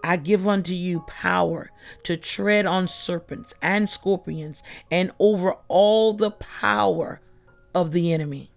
I 0.07 0.17
give 0.17 0.47
unto 0.47 0.73
you 0.73 1.01
power 1.01 1.73
to 2.05 2.17
tread 2.17 2.65
on 2.65 2.87
serpents 2.87 3.53
and 3.61 3.91
scorpions 3.91 4.63
and 4.89 5.11
over 5.19 5.57
all 5.67 6.13
the 6.13 6.31
power 6.31 7.21
of 7.75 7.91
the 7.91 8.13
enemy, 8.13 8.53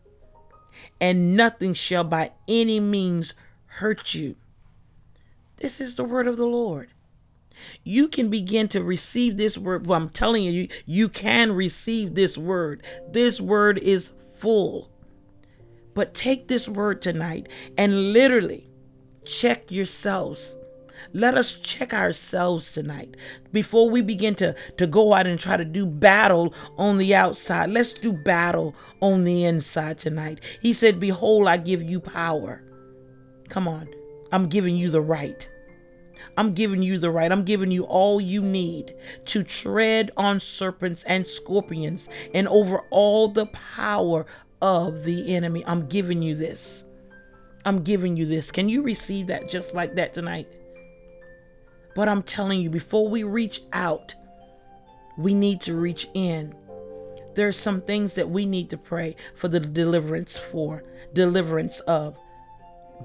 and 1.01 1.35
nothing 1.35 1.73
shall 1.73 2.03
by 2.03 2.33
any 2.47 2.79
means 2.79 3.33
hurt 3.65 4.13
you. 4.13 4.35
This 5.57 5.81
is 5.81 5.95
the 5.95 6.03
word 6.03 6.27
of 6.27 6.37
the 6.37 6.45
Lord. 6.45 6.89
You 7.83 8.07
can 8.07 8.29
begin 8.29 8.67
to 8.67 8.83
receive 8.83 9.37
this 9.37 9.57
word. 9.57 9.87
Well, 9.87 9.97
I'm 9.97 10.09
telling 10.09 10.43
you, 10.43 10.67
you, 10.85 11.09
can 11.09 11.53
receive 11.53 12.13
this 12.13 12.37
word. 12.37 12.83
This 13.11 13.41
word 13.41 13.79
is 13.79 14.11
full. 14.35 14.91
But 15.95 16.13
take 16.13 16.47
this 16.47 16.69
word 16.69 17.01
tonight 17.01 17.49
and 17.75 18.13
literally 18.13 18.69
check 19.25 19.71
yourselves 19.71 20.55
let 21.13 21.35
us 21.35 21.53
check 21.53 21.93
ourselves 21.93 22.71
tonight 22.71 23.15
before 23.51 23.89
we 23.89 24.01
begin 24.01 24.35
to, 24.35 24.55
to 24.77 24.87
go 24.87 25.13
out 25.13 25.27
and 25.27 25.39
try 25.39 25.57
to 25.57 25.65
do 25.65 25.85
battle 25.85 26.53
on 26.77 26.97
the 26.97 27.15
outside. 27.15 27.69
Let's 27.69 27.93
do 27.93 28.11
battle 28.11 28.75
on 29.01 29.23
the 29.23 29.45
inside 29.45 29.99
tonight. 29.99 30.39
He 30.61 30.73
said, 30.73 30.99
Behold, 30.99 31.47
I 31.47 31.57
give 31.57 31.83
you 31.83 31.99
power. 31.99 32.63
Come 33.49 33.67
on, 33.67 33.89
I'm 34.31 34.47
giving 34.47 34.75
you 34.75 34.89
the 34.89 35.01
right. 35.01 35.47
I'm 36.37 36.53
giving 36.53 36.83
you 36.83 36.97
the 36.97 37.11
right. 37.11 37.31
I'm 37.31 37.43
giving 37.43 37.71
you 37.71 37.83
all 37.83 38.21
you 38.21 38.41
need 38.41 38.95
to 39.25 39.43
tread 39.43 40.11
on 40.15 40.39
serpents 40.39 41.03
and 41.03 41.25
scorpions 41.25 42.07
and 42.33 42.47
over 42.47 42.79
all 42.89 43.27
the 43.27 43.47
power 43.47 44.25
of 44.61 45.03
the 45.03 45.35
enemy. 45.35 45.63
I'm 45.65 45.87
giving 45.87 46.21
you 46.21 46.35
this. 46.35 46.83
I'm 47.65 47.83
giving 47.83 48.15
you 48.17 48.25
this. 48.25 48.51
Can 48.51 48.69
you 48.69 48.81
receive 48.81 49.27
that 49.27 49.49
just 49.49 49.73
like 49.73 49.95
that 49.95 50.13
tonight? 50.13 50.47
But 51.99 52.07
I'm 52.07 52.23
telling 52.23 52.61
you, 52.61 52.69
before 52.69 53.09
we 53.09 53.23
reach 53.23 53.61
out, 53.73 54.15
we 55.17 55.33
need 55.33 55.59
to 55.63 55.75
reach 55.75 56.07
in. 56.13 56.55
There's 57.35 57.59
some 57.59 57.81
things 57.81 58.13
that 58.13 58.29
we 58.29 58.45
need 58.45 58.69
to 58.69 58.77
pray 58.77 59.17
for 59.35 59.49
the 59.49 59.59
deliverance 59.59 60.37
for, 60.37 60.85
deliverance 61.11 61.81
of 61.81 62.17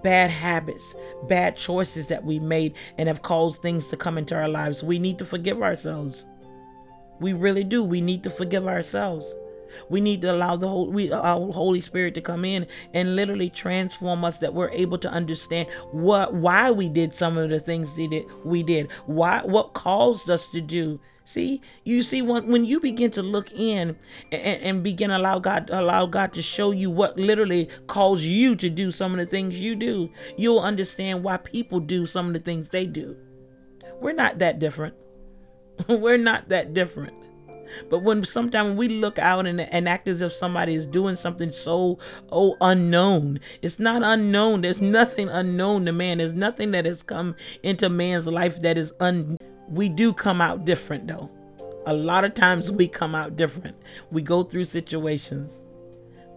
bad 0.04 0.30
habits, 0.30 0.94
bad 1.28 1.56
choices 1.56 2.06
that 2.06 2.24
we 2.24 2.38
made 2.38 2.76
and 2.96 3.08
have 3.08 3.22
caused 3.22 3.60
things 3.62 3.88
to 3.88 3.96
come 3.96 4.16
into 4.16 4.36
our 4.36 4.46
lives. 4.46 4.84
We 4.84 5.00
need 5.00 5.18
to 5.18 5.24
forgive 5.24 5.60
ourselves. 5.60 6.24
We 7.18 7.32
really 7.32 7.64
do. 7.64 7.82
We 7.82 8.00
need 8.00 8.22
to 8.22 8.30
forgive 8.30 8.68
ourselves. 8.68 9.34
We 9.88 10.00
need 10.00 10.22
to 10.22 10.32
allow 10.32 10.56
the 10.56 10.68
whole 10.68 10.90
we 10.90 11.12
our 11.12 11.52
Holy 11.52 11.80
Spirit 11.80 12.14
to 12.14 12.20
come 12.20 12.44
in 12.44 12.66
and 12.92 13.16
literally 13.16 13.50
transform 13.50 14.24
us 14.24 14.38
that 14.38 14.54
we're 14.54 14.70
able 14.70 14.98
to 14.98 15.10
understand 15.10 15.68
what 15.92 16.34
why 16.34 16.70
we 16.70 16.88
did 16.88 17.14
some 17.14 17.36
of 17.36 17.50
the 17.50 17.60
things 17.60 17.94
that 17.96 18.10
did, 18.10 18.26
we 18.44 18.62
did. 18.62 18.90
Why 19.06 19.42
what 19.44 19.74
caused 19.74 20.30
us 20.30 20.46
to 20.48 20.60
do. 20.60 21.00
See, 21.26 21.62
you 21.84 22.02
see 22.02 22.20
when 22.20 22.48
when 22.48 22.64
you 22.66 22.80
begin 22.80 23.10
to 23.12 23.22
look 23.22 23.50
in 23.52 23.96
and, 24.30 24.62
and 24.62 24.82
begin 24.82 25.10
allow 25.10 25.38
God 25.38 25.70
allow 25.72 26.04
God 26.06 26.34
to 26.34 26.42
show 26.42 26.70
you 26.70 26.90
what 26.90 27.16
literally 27.16 27.68
caused 27.86 28.24
you 28.24 28.54
to 28.56 28.68
do 28.68 28.92
some 28.92 29.12
of 29.12 29.18
the 29.18 29.26
things 29.26 29.58
you 29.58 29.74
do, 29.74 30.10
you'll 30.36 30.60
understand 30.60 31.24
why 31.24 31.38
people 31.38 31.80
do 31.80 32.04
some 32.04 32.26
of 32.26 32.34
the 32.34 32.40
things 32.40 32.68
they 32.68 32.84
do. 32.86 33.16
We're 34.00 34.12
not 34.12 34.38
that 34.38 34.58
different. 34.58 34.94
We're 35.88 36.18
not 36.18 36.48
that 36.50 36.74
different. 36.74 37.23
But 37.90 38.00
when 38.00 38.24
sometimes 38.24 38.76
we 38.76 38.88
look 38.88 39.18
out 39.18 39.46
and, 39.46 39.60
and 39.60 39.88
act 39.88 40.08
as 40.08 40.20
if 40.20 40.32
somebody 40.32 40.74
is 40.74 40.86
doing 40.86 41.16
something 41.16 41.52
so 41.52 41.98
oh 42.30 42.56
unknown, 42.60 43.40
it's 43.62 43.78
not 43.78 44.02
unknown. 44.02 44.62
There's 44.62 44.80
nothing 44.80 45.28
unknown 45.28 45.86
to 45.86 45.92
man. 45.92 46.18
There's 46.18 46.34
nothing 46.34 46.72
that 46.72 46.84
has 46.84 47.02
come 47.02 47.34
into 47.62 47.88
man's 47.88 48.26
life 48.26 48.60
that 48.62 48.78
is 48.78 48.92
un. 49.00 49.36
We 49.68 49.88
do 49.88 50.12
come 50.12 50.40
out 50.40 50.64
different 50.64 51.06
though. 51.06 51.30
A 51.86 51.94
lot 51.94 52.24
of 52.24 52.34
times 52.34 52.70
we 52.70 52.88
come 52.88 53.14
out 53.14 53.36
different. 53.36 53.76
We 54.10 54.22
go 54.22 54.42
through 54.42 54.64
situations, 54.64 55.60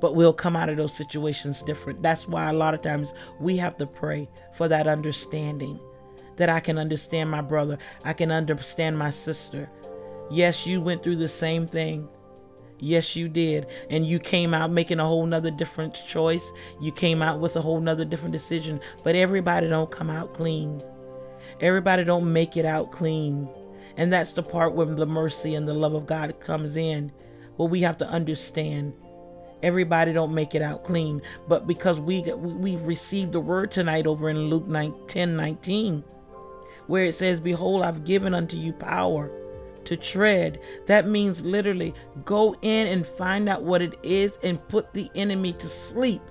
but 0.02 0.14
we'll 0.16 0.34
come 0.34 0.56
out 0.56 0.70
of 0.70 0.78
those 0.78 0.96
situations 0.96 1.62
different. 1.64 2.02
That's 2.02 2.28
why 2.28 2.50
a 2.50 2.54
lot 2.54 2.74
of 2.74 2.82
times 2.82 3.14
we 3.40 3.56
have 3.58 3.78
to 3.78 3.88
pray 3.88 4.30
for 4.54 4.68
that 4.68 4.88
understanding 4.88 5.80
that 6.38 6.50
I 6.50 6.60
can 6.60 6.78
understand 6.78 7.30
my 7.30 7.42
brother, 7.42 7.78
I 8.04 8.14
can 8.14 8.32
understand 8.32 8.98
my 8.98 9.10
sister, 9.10 9.70
Yes, 10.30 10.66
you 10.66 10.82
went 10.82 11.04
through 11.04 11.18
the 11.18 11.30
same 11.30 11.68
thing. 11.68 12.10
Yes, 12.80 13.16
you 13.16 13.28
did. 13.28 13.68
And 13.90 14.06
you 14.06 14.20
came 14.20 14.54
out 14.54 14.72
making 14.72 15.00
a 15.00 15.06
whole 15.06 15.26
nother 15.26 15.52
different 15.52 15.96
choice. 16.08 16.52
You 16.80 16.92
came 16.92 17.22
out 17.22 17.40
with 17.40 17.56
a 17.56 17.62
whole 17.62 17.80
nother 17.80 18.06
different 18.06 18.34
decision. 18.34 18.80
But 19.04 19.16
everybody 19.16 19.68
don't 19.68 19.90
come 19.90 20.10
out 20.10 20.34
clean. 20.34 20.84
Everybody 21.60 22.04
don't 22.04 22.32
make 22.32 22.58
it 22.58 22.66
out 22.66 22.92
clean. 22.92 23.50
And 23.96 24.14
that's 24.14 24.34
the 24.34 24.44
part 24.44 24.76
where 24.76 24.86
the 24.86 25.08
mercy 25.08 25.56
and 25.56 25.68
the 25.68 25.74
love 25.74 25.94
of 25.94 26.06
God 26.06 26.40
comes 26.40 26.76
in. 26.76 27.12
Well, 27.58 27.68
we 27.68 27.82
have 27.82 27.98
to 27.98 28.08
understand. 28.08 28.94
Everybody 29.64 30.14
don't 30.14 30.36
make 30.36 30.54
it 30.54 30.62
out 30.62 30.84
clean. 30.84 31.22
But 31.48 31.66
because 31.66 32.00
we, 32.00 32.22
we've 32.22 32.84
received 32.84 33.32
the 33.32 33.40
word 33.40 33.72
tonight 33.72 34.06
over 34.06 34.30
in 34.30 34.50
Luke 34.50 34.68
9, 34.68 34.94
10, 35.08 35.36
19, 35.36 36.04
where 36.86 37.06
it 37.06 37.16
says, 37.16 37.40
Behold, 37.40 37.82
I've 37.82 38.06
given 38.06 38.36
unto 38.36 38.56
you 38.56 38.72
power 38.74 39.32
to 39.88 39.98
tread. 39.98 40.60
That 40.86 41.08
means 41.08 41.42
literally 41.42 41.94
go 42.26 42.56
in 42.62 42.88
and 42.88 43.06
find 43.06 43.50
out 43.50 43.64
what 43.64 43.82
it 43.82 43.96
is 44.04 44.38
and 44.44 44.66
put 44.68 44.94
the 44.94 45.10
enemy 45.16 45.54
to 45.54 45.68
sleep. 45.68 46.22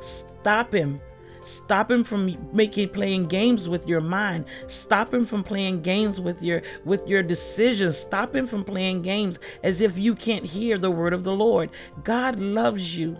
Stop 0.00 0.72
him. 0.72 1.00
Stop 1.44 1.90
him 1.90 2.04
from 2.04 2.36
making 2.52 2.90
playing 2.90 3.26
games 3.28 3.70
with 3.70 3.88
your 3.88 4.02
mind. 4.02 4.44
Stop 4.66 5.14
him 5.14 5.24
from 5.24 5.42
playing 5.42 5.80
games 5.80 6.20
with 6.20 6.42
your 6.42 6.60
with 6.84 7.08
your 7.08 7.22
decisions. 7.22 7.96
Stop 7.96 8.36
him 8.36 8.46
from 8.46 8.64
playing 8.64 9.00
games 9.00 9.38
as 9.62 9.80
if 9.80 9.96
you 9.96 10.14
can't 10.14 10.44
hear 10.44 10.76
the 10.76 10.90
word 10.90 11.14
of 11.14 11.24
the 11.24 11.34
Lord. 11.34 11.70
God 12.04 12.38
loves 12.38 12.98
you. 12.98 13.18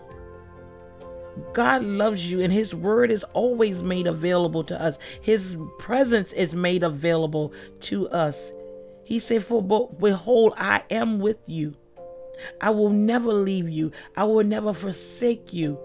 God 1.53 1.81
loves 1.83 2.29
you 2.29 2.41
and 2.41 2.53
his 2.53 2.75
word 2.75 3.09
is 3.11 3.23
always 3.33 3.81
made 3.81 4.05
available 4.05 4.63
to 4.65 4.79
us. 4.79 4.99
His 5.21 5.57
presence 5.79 6.31
is 6.33 6.53
made 6.53 6.83
available 6.83 7.53
to 7.81 8.07
us. 8.09 8.51
He 9.09 9.17
said, 9.17 9.43
For 9.43 9.63
behold, 9.99 10.53
I 10.55 10.83
am 10.91 11.17
with 11.17 11.39
you. 11.47 11.75
I 12.61 12.69
will 12.69 12.91
never 12.91 13.33
leave 13.33 13.67
you. 13.67 13.91
I 14.15 14.25
will 14.25 14.43
never 14.43 14.71
forsake 14.71 15.51
you. 15.51 15.79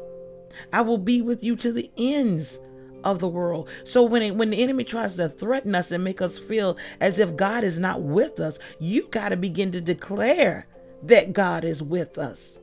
I 0.75 0.83
will 0.83 0.99
be 0.99 1.23
with 1.23 1.43
you 1.43 1.57
to 1.57 1.73
the 1.73 1.91
ends 1.97 2.59
of 3.03 3.21
the 3.21 3.29
world. 3.29 3.71
So 3.85 4.03
when 4.03 4.21
it, 4.21 4.37
when 4.37 4.51
the 4.51 4.63
enemy 4.63 4.85
tries 4.85 5.17
to 5.17 5.31
threaten 5.31 5.75
us 5.75 5.91
and 5.91 6.05
make 6.05 6.21
us 6.21 6.39
feel 6.39 6.77
as 7.01 7.19
if 7.19 7.35
God 7.35 7.65
is 7.65 7.79
not 7.79 8.03
with 8.03 8.39
us, 8.41 8.59
you 8.79 9.09
got 9.09 9.31
to 9.31 9.39
begin 9.39 9.73
to 9.73 9.81
declare 9.81 10.67
that 11.03 11.33
God 11.33 11.65
is 11.65 11.83
with 11.83 12.19
us. 12.19 12.61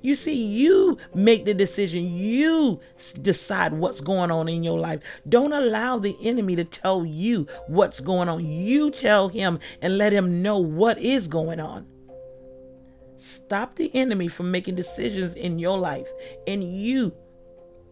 You 0.00 0.14
see, 0.14 0.34
you 0.34 0.96
make 1.12 1.44
the 1.44 1.54
decision. 1.54 2.08
You 2.14 2.80
decide 3.20 3.72
what's 3.72 4.00
going 4.00 4.30
on 4.30 4.48
in 4.48 4.62
your 4.62 4.78
life. 4.78 5.00
Don't 5.28 5.52
allow 5.52 5.98
the 5.98 6.16
enemy 6.22 6.54
to 6.56 6.64
tell 6.64 7.04
you 7.04 7.48
what's 7.66 8.00
going 8.00 8.28
on. 8.28 8.46
You 8.46 8.90
tell 8.90 9.28
him 9.28 9.58
and 9.82 9.98
let 9.98 10.12
him 10.12 10.40
know 10.40 10.58
what 10.58 10.98
is 10.98 11.26
going 11.26 11.58
on. 11.58 11.86
Stop 13.16 13.74
the 13.74 13.92
enemy 13.96 14.28
from 14.28 14.52
making 14.52 14.76
decisions 14.76 15.34
in 15.34 15.58
your 15.58 15.76
life. 15.76 16.06
And 16.46 16.62
you, 16.62 17.12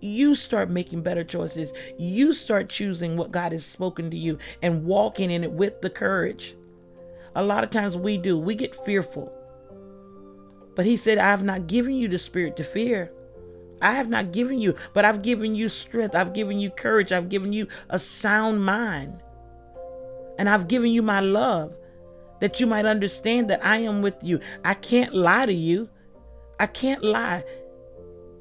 you 0.00 0.36
start 0.36 0.70
making 0.70 1.02
better 1.02 1.24
choices. 1.24 1.72
You 1.98 2.32
start 2.32 2.68
choosing 2.68 3.16
what 3.16 3.32
God 3.32 3.50
has 3.50 3.66
spoken 3.66 4.12
to 4.12 4.16
you 4.16 4.38
and 4.62 4.84
walking 4.84 5.32
in 5.32 5.42
it 5.42 5.50
with 5.50 5.80
the 5.80 5.90
courage. 5.90 6.54
A 7.34 7.42
lot 7.42 7.64
of 7.64 7.70
times 7.70 7.96
we 7.96 8.16
do, 8.16 8.38
we 8.38 8.54
get 8.54 8.76
fearful. 8.86 9.35
But 10.76 10.86
he 10.86 10.96
said, 10.96 11.18
I 11.18 11.30
have 11.30 11.42
not 11.42 11.66
given 11.66 11.94
you 11.94 12.06
the 12.06 12.18
spirit 12.18 12.56
to 12.58 12.64
fear. 12.64 13.10
I 13.80 13.92
have 13.92 14.08
not 14.08 14.32
given 14.32 14.58
you, 14.58 14.76
but 14.94 15.04
I've 15.04 15.22
given 15.22 15.54
you 15.54 15.68
strength. 15.68 16.14
I've 16.14 16.32
given 16.32 16.60
you 16.60 16.70
courage. 16.70 17.12
I've 17.12 17.28
given 17.28 17.52
you 17.52 17.66
a 17.90 17.98
sound 17.98 18.64
mind. 18.64 19.22
And 20.38 20.48
I've 20.48 20.68
given 20.68 20.90
you 20.90 21.02
my 21.02 21.20
love 21.20 21.74
that 22.40 22.60
you 22.60 22.66
might 22.66 22.84
understand 22.84 23.50
that 23.50 23.64
I 23.64 23.78
am 23.78 24.02
with 24.02 24.16
you. 24.22 24.40
I 24.64 24.74
can't 24.74 25.14
lie 25.14 25.46
to 25.46 25.52
you. 25.52 25.88
I 26.60 26.66
can't 26.66 27.02
lie. 27.02 27.44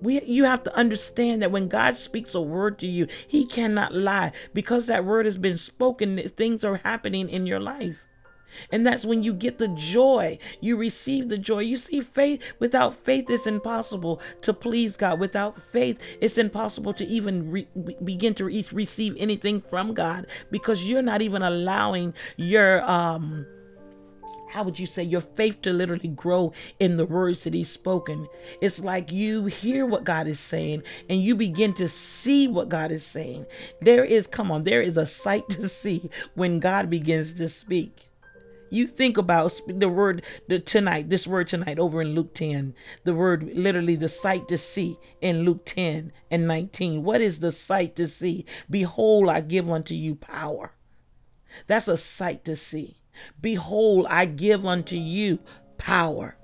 We, 0.01 0.22
you 0.22 0.44
have 0.44 0.63
to 0.65 0.75
understand 0.75 1.42
that 1.42 1.51
when 1.51 1.70
God 1.70 1.98
speaks 1.98 2.36
a 2.36 2.42
word 2.42 2.80
to 2.80 2.88
you, 2.88 3.08
He 3.27 3.46
cannot 3.46 3.94
lie 3.94 4.34
because 4.54 4.86
that 4.86 5.06
word 5.06 5.25
has 5.25 5.38
been 5.38 5.58
spoken. 5.58 6.18
Things 6.36 6.63
are 6.63 6.77
happening 6.77 7.30
in 7.30 7.48
your 7.48 7.60
life. 7.62 8.04
And 8.71 8.85
that's 8.85 9.05
when 9.05 9.24
you 9.24 9.33
get 9.33 9.57
the 9.57 9.67
joy. 9.67 10.38
You 10.62 10.77
receive 10.77 11.29
the 11.29 11.38
joy. 11.38 11.59
You 11.59 11.77
see, 11.77 12.01
faith, 12.01 12.41
without 12.59 12.95
faith, 12.95 13.29
it's 13.29 13.47
impossible 13.47 14.21
to 14.41 14.53
please 14.53 14.97
God. 14.97 15.19
Without 15.19 15.62
faith, 15.62 16.00
it's 16.21 16.38
impossible 16.38 16.93
to 16.93 17.05
even 17.05 17.51
re- 17.51 17.67
begin 18.03 18.33
to 18.35 18.45
re- 18.45 18.65
receive 18.71 19.15
anything 19.17 19.62
from 19.62 19.93
God 19.93 20.27
because 20.51 20.85
you're 20.85 21.01
not 21.01 21.21
even 21.21 21.41
allowing 21.41 22.13
your, 22.38 22.81
um, 22.89 23.45
how 24.50 24.63
would 24.63 24.79
you 24.79 24.88
say 24.88 25.03
your 25.03 25.21
faith 25.21 25.62
to 25.62 25.74
literally 25.74 26.07
grow 26.07 26.53
in 26.79 26.97
the 26.97 27.05
words 27.05 27.43
that 27.43 27.53
he's 27.53 27.69
spoken 27.69 28.27
it's 28.62 28.79
like 28.79 29.12
you 29.12 29.45
hear 29.45 29.85
what 29.85 30.03
god 30.03 30.27
is 30.27 30.39
saying 30.39 30.81
and 31.09 31.21
you 31.21 31.35
begin 31.35 31.74
to 31.74 31.89
see 31.89 32.47
what 32.47 32.69
god 32.69 32.91
is 32.91 33.05
saying 33.05 33.45
there 33.81 34.03
is 34.03 34.27
come 34.27 34.51
on 34.51 34.63
there 34.63 34.81
is 34.81 34.97
a 34.97 35.05
sight 35.05 35.47
to 35.50 35.67
see 35.67 36.09
when 36.35 36.59
god 36.59 36.89
begins 36.89 37.33
to 37.33 37.50
speak 37.50 38.07
you 38.75 38.88
think 38.88 39.17
about 39.17 39.60
the 39.67 39.89
word 39.89 40.22
the 40.48 40.60
tonight 40.60 41.10
this 41.10 41.25
word 41.25 41.48
tonight 41.48 41.79
over 41.79 42.01
in 42.01 42.13
luke 42.13 42.34
10 42.34 42.74
the 43.03 43.13
word 43.13 43.50
literally 43.53 43.96
the 43.96 44.10
sight 44.10 44.48
to 44.48 44.58
see 44.58 44.98
in 45.22 45.44
luke 45.44 45.65
10 45.65 46.12
and 46.29 46.48
19 46.48 47.03
what 47.03 47.22
is 47.22 47.39
the 47.39 47.51
sight 47.51 47.96
to 47.96 48.08
see? 48.08 48.46
Behold 48.70 49.29
i 49.29 49.41
give 49.41 49.70
unto 49.70 49.94
you 49.94 50.15
power. 50.15 50.72
That's 51.67 51.88
a 51.88 51.98
sight 51.98 52.44
to 52.46 52.55
see. 52.55 53.00
Behold, 53.39 54.08
I 54.10 54.25
give 54.25 54.65
unto 54.65 54.96
you 54.96 55.39
power 55.77 56.38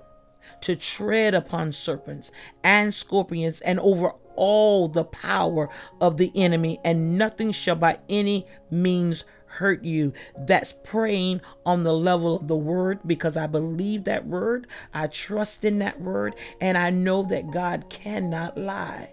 to 0.62 0.76
tread 0.76 1.34
upon 1.34 1.72
serpents 1.72 2.30
and 2.62 2.94
scorpions 2.94 3.60
and 3.60 3.78
over 3.80 4.12
all 4.34 4.88
the 4.88 5.04
power 5.04 5.68
of 6.00 6.16
the 6.16 6.32
enemy, 6.34 6.78
and 6.84 7.18
nothing 7.18 7.52
shall 7.52 7.76
by 7.76 7.98
any 8.08 8.46
means 8.70 9.24
hurt 9.52 9.84
you. 9.84 10.12
That's 10.36 10.74
praying 10.84 11.40
on 11.66 11.84
the 11.84 11.92
level 11.92 12.36
of 12.36 12.48
the 12.48 12.56
word 12.56 13.00
because 13.06 13.36
I 13.36 13.46
believe 13.46 14.04
that 14.04 14.26
word, 14.26 14.66
I 14.94 15.06
trust 15.06 15.64
in 15.64 15.78
that 15.80 16.00
word, 16.00 16.34
and 16.60 16.78
I 16.78 16.90
know 16.90 17.22
that 17.24 17.50
God 17.50 17.90
cannot 17.90 18.56
lie. 18.56 19.12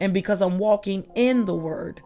And 0.00 0.12
because 0.12 0.40
I'm 0.40 0.58
walking 0.58 1.06
in 1.14 1.44
the 1.44 1.54
word, 1.54 2.02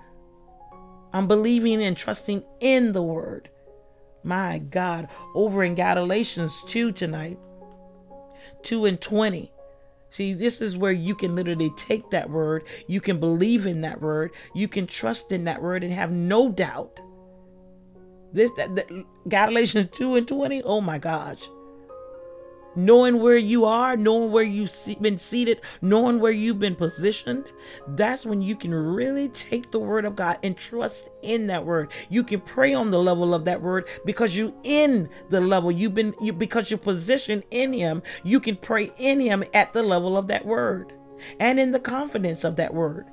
I'm 1.12 1.26
believing 1.26 1.82
and 1.82 1.96
trusting 1.96 2.44
in 2.60 2.92
the 2.92 3.02
word. 3.02 3.48
My 4.22 4.58
God, 4.58 5.08
over 5.34 5.64
in 5.64 5.74
Galatians 5.74 6.62
2 6.68 6.92
tonight, 6.92 7.38
2 8.62 8.84
and 8.84 9.00
20. 9.00 9.50
See, 10.10 10.34
this 10.34 10.60
is 10.60 10.76
where 10.76 10.92
you 10.92 11.14
can 11.14 11.36
literally 11.36 11.72
take 11.76 12.10
that 12.10 12.30
word, 12.30 12.64
you 12.86 13.00
can 13.00 13.20
believe 13.20 13.66
in 13.66 13.80
that 13.82 14.00
word, 14.00 14.32
you 14.54 14.68
can 14.68 14.86
trust 14.86 15.30
in 15.32 15.44
that 15.44 15.62
word 15.62 15.84
and 15.84 15.92
have 15.92 16.10
no 16.10 16.50
doubt. 16.50 17.00
This 18.32 18.50
that, 18.56 18.74
that 18.76 18.88
Galatians 19.28 19.90
2 19.92 20.16
and 20.16 20.28
20, 20.28 20.62
oh 20.62 20.80
my 20.80 20.98
gosh 20.98 21.48
knowing 22.74 23.20
where 23.20 23.36
you 23.36 23.64
are, 23.64 23.96
knowing 23.96 24.30
where 24.30 24.44
you've 24.44 24.72
been 25.00 25.18
seated, 25.18 25.60
knowing 25.80 26.20
where 26.20 26.32
you've 26.32 26.58
been 26.58 26.76
positioned, 26.76 27.46
that's 27.88 28.24
when 28.24 28.42
you 28.42 28.56
can 28.56 28.72
really 28.72 29.28
take 29.28 29.70
the 29.70 29.78
word 29.78 30.04
of 30.04 30.16
God 30.16 30.38
and 30.42 30.56
trust 30.56 31.08
in 31.22 31.46
that 31.48 31.64
word. 31.64 31.90
You 32.08 32.24
can 32.24 32.40
pray 32.40 32.74
on 32.74 32.90
the 32.90 33.02
level 33.02 33.34
of 33.34 33.44
that 33.44 33.62
word 33.62 33.88
because 34.04 34.36
you 34.36 34.54
in 34.62 35.08
the 35.28 35.40
level 35.40 35.70
you've 35.70 35.94
been 35.94 36.14
you 36.20 36.32
because 36.32 36.70
you're 36.70 36.78
positioned 36.78 37.44
in 37.50 37.72
him, 37.72 38.02
you 38.22 38.40
can 38.40 38.56
pray 38.56 38.92
in 38.98 39.20
him 39.20 39.44
at 39.54 39.72
the 39.72 39.82
level 39.82 40.16
of 40.16 40.28
that 40.28 40.46
word 40.46 40.92
and 41.38 41.60
in 41.60 41.72
the 41.72 41.80
confidence 41.80 42.44
of 42.44 42.56
that 42.56 42.74
word. 42.74 43.06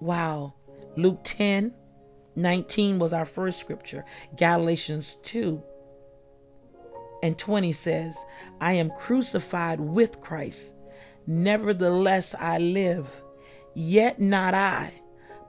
Wow. 0.00 0.54
Luke 0.96 1.20
10 1.24 1.74
19 2.36 2.98
was 2.98 3.12
our 3.12 3.24
first 3.24 3.58
scripture. 3.58 4.04
Galatians 4.36 5.18
2 5.24 5.62
and 7.22 7.38
20 7.38 7.72
says, 7.72 8.16
I 8.60 8.74
am 8.74 8.90
crucified 8.90 9.80
with 9.80 10.20
Christ. 10.20 10.74
Nevertheless, 11.26 12.34
I 12.38 12.58
live, 12.58 13.22
yet 13.74 14.20
not 14.20 14.54
I, 14.54 14.92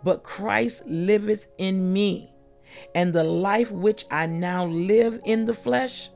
but 0.03 0.23
Christ 0.23 0.83
liveth 0.85 1.47
in 1.57 1.93
me. 1.93 2.33
And 2.95 3.13
the 3.13 3.23
life 3.23 3.71
which 3.71 4.05
I 4.09 4.25
now 4.27 4.65
live 4.65 5.19
in 5.25 5.45
the 5.45 5.53
flesh, 5.53 6.09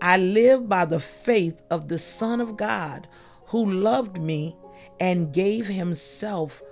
I 0.00 0.16
live 0.18 0.68
by 0.68 0.84
the 0.84 1.00
faith 1.00 1.62
of 1.70 1.88
the 1.88 1.98
Son 1.98 2.40
of 2.40 2.56
God, 2.56 3.08
who 3.46 3.70
loved 3.70 4.20
me 4.20 4.56
and 4.98 5.32
gave 5.32 5.68
himself 5.68 6.62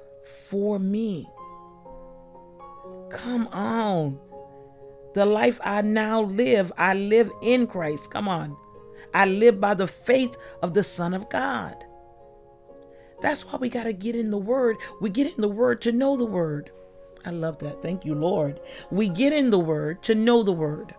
for 0.48 0.78
me. 0.78 1.28
Come 3.10 3.48
on. 3.48 4.18
The 5.14 5.26
life 5.26 5.60
I 5.62 5.82
now 5.82 6.22
live, 6.22 6.72
I 6.78 6.94
live 6.94 7.30
in 7.42 7.66
Christ. 7.66 8.10
Come 8.10 8.28
on. 8.28 8.56
I 9.12 9.26
live 9.26 9.60
by 9.60 9.74
the 9.74 9.88
faith 9.88 10.36
of 10.62 10.74
the 10.74 10.84
Son 10.84 11.14
of 11.14 11.28
God. 11.28 11.76
That's 13.20 13.42
why 13.42 13.58
we 13.58 13.68
got 13.68 13.84
to 13.84 13.92
get 13.92 14.16
in 14.16 14.30
the 14.30 14.38
Word. 14.38 14.76
We 15.00 15.10
get 15.10 15.34
in 15.34 15.40
the 15.40 15.48
Word 15.48 15.82
to 15.82 15.92
know 15.92 16.16
the 16.16 16.24
Word. 16.24 16.70
I 17.24 17.30
love 17.30 17.58
that. 17.58 17.82
Thank 17.82 18.04
you, 18.04 18.14
Lord. 18.14 18.60
We 18.90 19.08
get 19.08 19.32
in 19.32 19.50
the 19.50 19.58
Word 19.58 20.02
to 20.04 20.14
know 20.14 20.42
the 20.42 20.52
Word. 20.52 20.94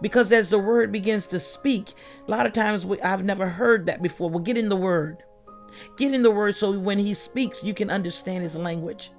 Because 0.00 0.32
as 0.32 0.48
the 0.48 0.58
Word 0.58 0.90
begins 0.90 1.26
to 1.26 1.40
speak, 1.40 1.92
a 2.26 2.30
lot 2.30 2.46
of 2.46 2.52
times 2.52 2.86
we, 2.86 3.00
I've 3.00 3.24
never 3.24 3.48
heard 3.48 3.86
that 3.86 4.02
before. 4.02 4.30
Well, 4.30 4.40
get 4.40 4.56
in 4.56 4.68
the 4.68 4.76
Word. 4.76 5.22
Get 5.96 6.14
in 6.14 6.22
the 6.22 6.30
Word 6.30 6.56
so 6.56 6.78
when 6.78 6.98
He 6.98 7.14
speaks, 7.14 7.62
you 7.62 7.74
can 7.74 7.90
understand 7.90 8.42
His 8.42 8.56
language. 8.56 9.10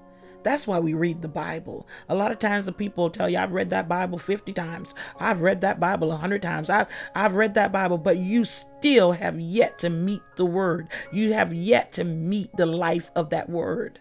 That's 0.44 0.68
why 0.68 0.80
we 0.80 0.94
read 0.94 1.22
the 1.22 1.28
Bible. 1.28 1.88
A 2.10 2.16
lot 2.16 2.32
of 2.32 2.40
times 2.40 2.66
the 2.66 2.72
people 2.72 3.10
tell 3.10 3.30
you, 3.30 3.38
I've 3.38 3.54
read 3.54 3.70
that 3.70 3.88
Bible 3.88 4.18
50 4.18 4.54
times. 4.54 4.90
I've 5.20 5.42
read 5.42 5.62
that 5.62 5.80
Bible 5.80 6.10
100 6.10 6.42
times. 6.42 6.70
I've, 6.70 6.88
I've 7.16 7.36
read 7.36 7.54
that 7.56 7.72
Bible, 7.72 7.98
but 7.98 8.18
you 8.18 8.44
still 8.46 9.14
have 9.14 9.40
yet 9.40 9.80
to 9.80 9.90
meet 9.90 10.22
the 10.36 10.46
word. 10.46 10.90
You 11.12 11.34
have 11.34 11.54
yet 11.54 11.94
to 11.94 12.04
meet 12.04 12.56
the 12.56 12.66
life 12.66 13.10
of 13.16 13.30
that 13.30 13.50
word. 13.50 14.00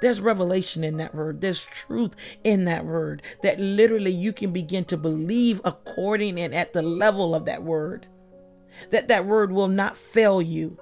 There's 0.00 0.20
revelation 0.20 0.82
in 0.82 0.96
that 0.96 1.14
word. 1.14 1.40
There's 1.40 1.62
truth 1.62 2.14
in 2.42 2.64
that 2.64 2.84
word 2.84 3.22
that 3.42 3.60
literally 3.60 4.10
you 4.10 4.32
can 4.32 4.52
begin 4.52 4.84
to 4.86 4.96
believe 4.96 5.60
according 5.64 6.38
and 6.40 6.54
at 6.54 6.72
the 6.72 6.82
level 6.82 7.34
of 7.34 7.44
that 7.44 7.62
word. 7.62 8.06
That 8.90 9.08
that 9.08 9.26
word 9.26 9.52
will 9.52 9.68
not 9.68 9.96
fail 9.96 10.42
you 10.42 10.78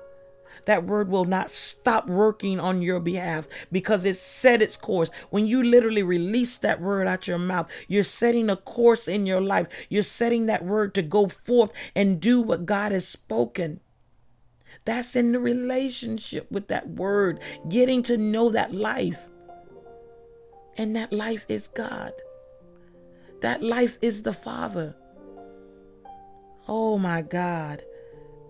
that 0.66 0.84
word 0.84 1.08
will 1.08 1.24
not 1.24 1.50
stop 1.50 2.06
working 2.08 2.60
on 2.60 2.82
your 2.82 3.00
behalf 3.00 3.48
because 3.72 4.04
it 4.04 4.16
set 4.16 4.60
its 4.60 4.76
course. 4.76 5.10
When 5.30 5.46
you 5.46 5.62
literally 5.62 6.02
release 6.02 6.58
that 6.58 6.80
word 6.80 7.06
out 7.06 7.26
your 7.26 7.38
mouth, 7.38 7.68
you're 7.88 8.04
setting 8.04 8.50
a 8.50 8.56
course 8.56 9.08
in 9.08 9.26
your 9.26 9.40
life. 9.40 9.68
You're 9.88 10.02
setting 10.02 10.46
that 10.46 10.64
word 10.64 10.94
to 10.94 11.02
go 11.02 11.28
forth 11.28 11.72
and 11.94 12.20
do 12.20 12.40
what 12.40 12.66
God 12.66 12.92
has 12.92 13.08
spoken. 13.08 13.80
That's 14.84 15.16
in 15.16 15.32
the 15.32 15.40
relationship 15.40 16.50
with 16.50 16.68
that 16.68 16.90
word, 16.90 17.40
getting 17.68 18.02
to 18.04 18.16
know 18.16 18.50
that 18.50 18.74
life. 18.74 19.28
And 20.76 20.94
that 20.94 21.12
life 21.12 21.46
is 21.48 21.68
God. 21.68 22.12
That 23.40 23.62
life 23.62 23.98
is 24.02 24.22
the 24.22 24.34
Father. 24.34 24.94
Oh 26.68 26.98
my 26.98 27.22
God. 27.22 27.82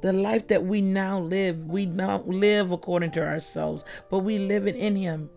The 0.03 0.13
life 0.13 0.49
that 0.49 0.65
we 0.65 0.81
now 0.81 1.19
live, 1.19 1.59
we 1.67 1.87
don't 1.87 2.29
live 2.29 2.71
according 2.71 3.13
to 3.13 3.25
ourselves, 3.25 3.85
but 4.11 4.21
we 4.21 4.39
live 4.39 4.67
it 4.67 4.77
in 4.77 4.97
Him. 4.97 5.31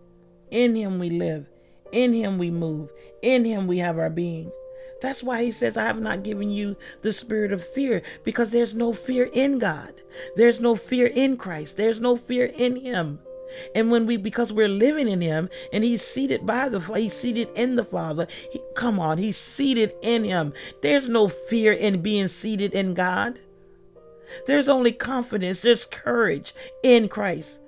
In 0.50 0.74
Him 0.74 0.98
we 0.98 1.10
live. 1.10 1.46
In 1.92 2.12
Him 2.12 2.38
we 2.38 2.50
move. 2.50 2.90
In 3.22 3.44
Him 3.44 3.66
we 3.66 3.78
have 3.78 3.98
our 3.98 4.10
being. 4.10 4.52
That's 5.00 5.22
why 5.22 5.42
he 5.42 5.50
says, 5.50 5.76
I 5.76 5.84
have 5.84 6.00
not 6.00 6.22
given 6.22 6.50
you 6.50 6.76
the 7.02 7.12
spirit 7.12 7.52
of 7.52 7.64
fear, 7.64 8.02
because 8.22 8.50
there's 8.50 8.74
no 8.74 8.92
fear 8.92 9.30
in 9.32 9.58
God. 9.58 9.94
There's 10.36 10.60
no 10.60 10.76
fear 10.76 11.06
in 11.06 11.36
Christ. 11.36 11.76
There's 11.76 12.00
no 12.00 12.16
fear 12.16 12.46
in 12.46 12.76
Him. 12.76 13.20
And 13.74 13.90
when 13.90 14.06
we, 14.06 14.16
because 14.16 14.52
we're 14.52 14.68
living 14.68 15.08
in 15.08 15.20
Him 15.20 15.48
and 15.72 15.82
He's 15.82 16.02
seated 16.02 16.44
by 16.46 16.68
the, 16.68 16.80
He's 16.80 17.14
seated 17.14 17.48
in 17.54 17.76
the 17.76 17.84
Father, 17.84 18.26
he, 18.50 18.60
come 18.74 19.00
on, 19.00 19.18
He's 19.18 19.38
seated 19.38 19.94
in 20.02 20.24
Him. 20.24 20.52
There's 20.82 21.08
no 21.08 21.28
fear 21.28 21.72
in 21.72 22.02
being 22.02 22.28
seated 22.28 22.74
in 22.74 22.94
God. 22.94 23.38
There's 24.46 24.68
only 24.68 24.92
confidence, 24.92 25.60
there's 25.60 25.84
courage 25.84 26.54
in 26.82 27.08
Christ. 27.08 27.60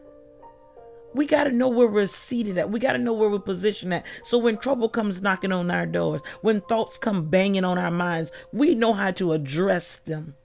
We 1.14 1.26
got 1.26 1.44
to 1.44 1.50
know 1.50 1.68
where 1.68 1.86
we're 1.86 2.06
seated 2.06 2.56
at. 2.56 2.70
We 2.70 2.80
got 2.80 2.92
to 2.92 2.98
know 2.98 3.12
where 3.12 3.28
we're 3.28 3.38
positioned 3.38 3.92
at. 3.92 4.06
So 4.24 4.38
when 4.38 4.56
trouble 4.56 4.88
comes 4.88 5.20
knocking 5.20 5.52
on 5.52 5.70
our 5.70 5.86
doors, 5.86 6.22
when 6.40 6.62
thoughts 6.62 6.96
come 6.96 7.28
banging 7.28 7.64
on 7.64 7.76
our 7.76 7.90
minds, 7.90 8.30
we 8.52 8.74
know 8.74 8.94
how 8.94 9.10
to 9.12 9.32
address 9.32 9.96
them. 9.96 10.36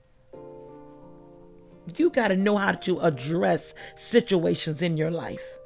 You 1.96 2.10
got 2.10 2.30
to 2.30 2.36
know 2.36 2.58
how 2.58 2.74
to 2.74 3.00
address 3.00 3.74
situations 3.96 4.82
in 4.82 4.98
your 4.98 5.12
life. 5.12 5.58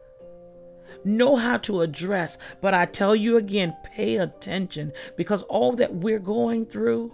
Know 1.03 1.35
how 1.35 1.57
to 1.57 1.81
address. 1.81 2.37
But 2.61 2.75
I 2.75 2.85
tell 2.85 3.15
you 3.15 3.37
again, 3.37 3.75
pay 3.83 4.17
attention 4.17 4.93
because 5.17 5.41
all 5.43 5.73
that 5.77 5.95
we're 5.95 6.19
going 6.19 6.67
through 6.67 7.13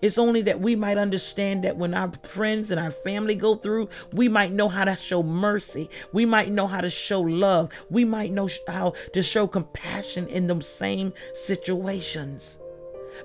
it's 0.00 0.18
only 0.18 0.42
that 0.42 0.60
we 0.60 0.76
might 0.76 0.98
understand 0.98 1.64
that 1.64 1.76
when 1.76 1.94
our 1.94 2.12
friends 2.12 2.70
and 2.70 2.80
our 2.80 2.90
family 2.90 3.34
go 3.34 3.54
through, 3.54 3.88
we 4.12 4.28
might 4.28 4.52
know 4.52 4.68
how 4.68 4.84
to 4.84 4.96
show 4.96 5.22
mercy. 5.22 5.90
We 6.12 6.24
might 6.24 6.50
know 6.50 6.66
how 6.66 6.80
to 6.80 6.90
show 6.90 7.20
love. 7.20 7.70
We 7.90 8.04
might 8.04 8.32
know 8.32 8.48
how 8.66 8.94
to 9.12 9.22
show 9.22 9.46
compassion 9.46 10.28
in 10.28 10.46
those 10.46 10.68
same 10.68 11.12
situations. 11.46 12.58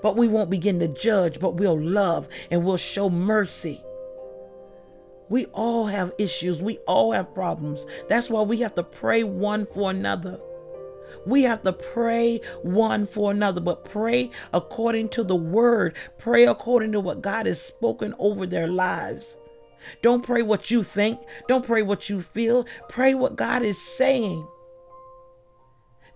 But 0.01 0.15
we 0.15 0.27
won't 0.27 0.49
begin 0.49 0.79
to 0.79 0.87
judge, 0.87 1.39
but 1.39 1.55
we'll 1.55 1.79
love 1.79 2.27
and 2.49 2.63
we'll 2.63 2.77
show 2.77 3.09
mercy. 3.09 3.83
We 5.29 5.45
all 5.47 5.87
have 5.87 6.13
issues. 6.17 6.61
We 6.61 6.77
all 6.79 7.11
have 7.11 7.33
problems. 7.33 7.85
That's 8.09 8.29
why 8.29 8.41
we 8.41 8.59
have 8.59 8.75
to 8.75 8.83
pray 8.83 9.23
one 9.23 9.65
for 9.65 9.89
another. 9.89 10.39
We 11.25 11.43
have 11.43 11.63
to 11.63 11.73
pray 11.73 12.41
one 12.61 13.05
for 13.05 13.31
another, 13.31 13.61
but 13.61 13.85
pray 13.85 14.31
according 14.53 15.09
to 15.09 15.23
the 15.23 15.35
word. 15.35 15.95
Pray 16.17 16.45
according 16.45 16.91
to 16.93 16.99
what 16.99 17.21
God 17.21 17.45
has 17.45 17.61
spoken 17.61 18.13
over 18.19 18.45
their 18.45 18.67
lives. 18.67 19.37
Don't 20.01 20.23
pray 20.23 20.41
what 20.41 20.71
you 20.71 20.83
think. 20.83 21.19
Don't 21.47 21.65
pray 21.65 21.81
what 21.81 22.09
you 22.09 22.21
feel. 22.21 22.65
Pray 22.89 23.13
what 23.13 23.35
God 23.35 23.63
is 23.63 23.81
saying. 23.81 24.47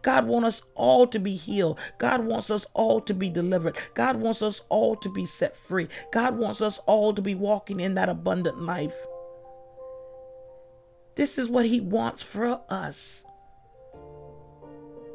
God 0.01 0.25
wants 0.25 0.59
us 0.59 0.61
all 0.75 1.05
to 1.07 1.19
be 1.19 1.35
healed. 1.35 1.79
God 1.97 2.25
wants 2.25 2.49
us 2.49 2.65
all 2.73 3.01
to 3.01 3.13
be 3.13 3.29
delivered. 3.29 3.77
God 3.93 4.17
wants 4.17 4.41
us 4.41 4.61
all 4.69 4.95
to 4.95 5.09
be 5.09 5.25
set 5.25 5.57
free. 5.57 5.89
God 6.13 6.37
wants 6.37 6.61
us 6.61 6.79
all 6.85 7.13
to 7.13 7.21
be 7.21 7.35
walking 7.35 7.79
in 7.79 7.95
that 7.95 8.07
abundant 8.07 8.61
life. 8.61 8.95
This 11.15 11.37
is 11.37 11.49
what 11.49 11.65
He 11.65 11.81
wants 11.81 12.21
for 12.21 12.61
us. 12.69 13.25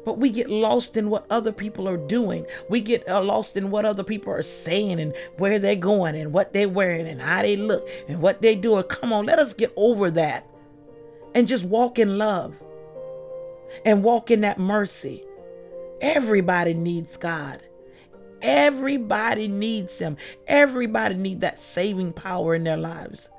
But 0.05 0.17
we 0.17 0.29
get 0.29 0.49
lost 0.49 0.97
in 0.97 1.09
what 1.09 1.25
other 1.29 1.51
people 1.51 1.87
are 1.87 1.97
doing. 1.97 2.45
We 2.69 2.81
get 2.81 3.07
uh, 3.07 3.23
lost 3.23 3.55
in 3.55 3.71
what 3.71 3.85
other 3.85 4.03
people 4.03 4.33
are 4.33 4.43
saying 4.43 4.99
and 4.99 5.13
where 5.37 5.59
they're 5.59 5.75
going 5.75 6.15
and 6.15 6.33
what 6.33 6.53
they're 6.53 6.69
wearing 6.69 7.07
and 7.07 7.21
how 7.21 7.41
they 7.41 7.55
look 7.55 7.87
and 8.07 8.21
what 8.21 8.41
they 8.41 8.55
do. 8.55 8.81
Come 8.83 9.13
on, 9.13 9.25
let 9.25 9.39
us 9.39 9.53
get 9.53 9.71
over 9.75 10.11
that 10.11 10.45
and 11.33 11.47
just 11.47 11.63
walk 11.63 11.99
in 11.99 12.17
love 12.17 12.53
and 13.85 14.03
walk 14.03 14.29
in 14.29 14.41
that 14.41 14.59
mercy. 14.59 15.23
Everybody 16.01 16.73
needs 16.73 17.17
God. 17.17 17.61
Everybody 18.41 19.47
needs 19.47 19.99
Him. 19.99 20.17
Everybody 20.47 21.15
needs 21.15 21.41
that 21.41 21.61
saving 21.61 22.13
power 22.13 22.55
in 22.55 22.65
their 22.65 22.77
lives. 22.77 23.29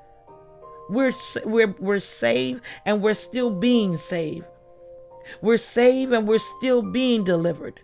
We're, 0.89 1.13
we're, 1.45 1.75
we're 1.79 1.99
saved 1.99 2.61
and 2.85 3.01
we're 3.01 3.13
still 3.13 3.51
being 3.51 3.97
saved. 3.97 4.45
We're 5.41 5.57
saved 5.57 6.13
and 6.13 6.27
we're 6.27 6.39
still 6.39 6.81
being 6.81 7.23
delivered. 7.23 7.81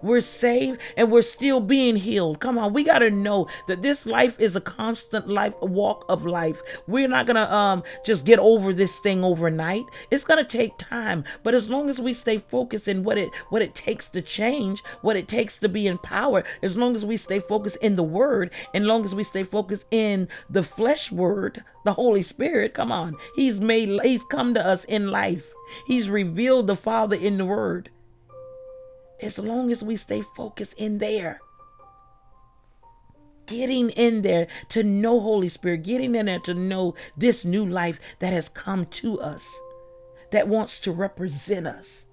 We're 0.00 0.20
saved 0.20 0.80
and 0.96 1.10
we're 1.10 1.22
still 1.22 1.60
being 1.60 1.96
healed. 1.96 2.40
Come 2.40 2.56
on, 2.56 2.72
we 2.72 2.84
got 2.84 3.00
to 3.00 3.10
know 3.10 3.48
that 3.66 3.82
this 3.82 4.06
life 4.06 4.38
is 4.38 4.54
a 4.54 4.60
constant 4.60 5.28
life 5.28 5.54
walk 5.60 6.04
of 6.08 6.24
life. 6.24 6.62
We're 6.86 7.08
not 7.08 7.26
going 7.26 7.36
to 7.36 7.52
um 7.52 7.82
just 8.04 8.24
get 8.24 8.38
over 8.38 8.72
this 8.72 8.98
thing 8.98 9.24
overnight. 9.24 9.84
It's 10.10 10.24
going 10.24 10.44
to 10.44 10.48
take 10.48 10.78
time, 10.78 11.24
but 11.42 11.54
as 11.54 11.68
long 11.68 11.90
as 11.90 11.98
we 11.98 12.14
stay 12.14 12.38
focused 12.38 12.86
in 12.86 13.02
what 13.02 13.18
it 13.18 13.30
what 13.48 13.62
it 13.62 13.74
takes 13.74 14.08
to 14.10 14.22
change, 14.22 14.82
what 15.02 15.16
it 15.16 15.26
takes 15.26 15.58
to 15.58 15.68
be 15.68 15.86
empowered, 15.86 16.44
as 16.62 16.76
long 16.76 16.94
as 16.94 17.04
we 17.04 17.16
stay 17.16 17.40
focused 17.40 17.78
in 17.78 17.96
the 17.96 18.04
word, 18.04 18.52
and 18.72 18.86
long 18.86 19.04
as 19.04 19.14
we 19.14 19.24
stay 19.24 19.42
focused 19.42 19.86
in 19.90 20.28
the 20.48 20.62
flesh 20.62 21.10
word, 21.10 21.64
the 21.84 21.94
Holy 21.94 22.22
Spirit, 22.22 22.74
come 22.74 22.92
on. 22.92 23.16
He's 23.34 23.60
made 23.60 23.88
he's 24.02 24.24
come 24.24 24.54
to 24.54 24.64
us 24.64 24.84
in 24.84 25.10
life. 25.10 25.52
He's 25.86 26.08
revealed 26.08 26.66
the 26.66 26.76
Father 26.76 27.16
in 27.16 27.38
the 27.38 27.44
Word. 27.44 27.90
As 29.20 29.38
long 29.38 29.72
as 29.72 29.82
we 29.82 29.96
stay 29.96 30.22
focused 30.22 30.74
in 30.74 30.98
there, 30.98 31.40
getting 33.46 33.90
in 33.90 34.22
there 34.22 34.46
to 34.68 34.82
know 34.84 35.18
Holy 35.18 35.48
Spirit, 35.48 35.82
getting 35.82 36.14
in 36.14 36.26
there 36.26 36.38
to 36.40 36.54
know 36.54 36.94
this 37.16 37.44
new 37.44 37.66
life 37.66 37.98
that 38.20 38.32
has 38.32 38.48
come 38.48 38.86
to 38.86 39.20
us, 39.20 39.44
that 40.30 40.46
wants 40.46 40.80
to 40.80 40.92
represent 40.92 41.66
us. 41.66 42.04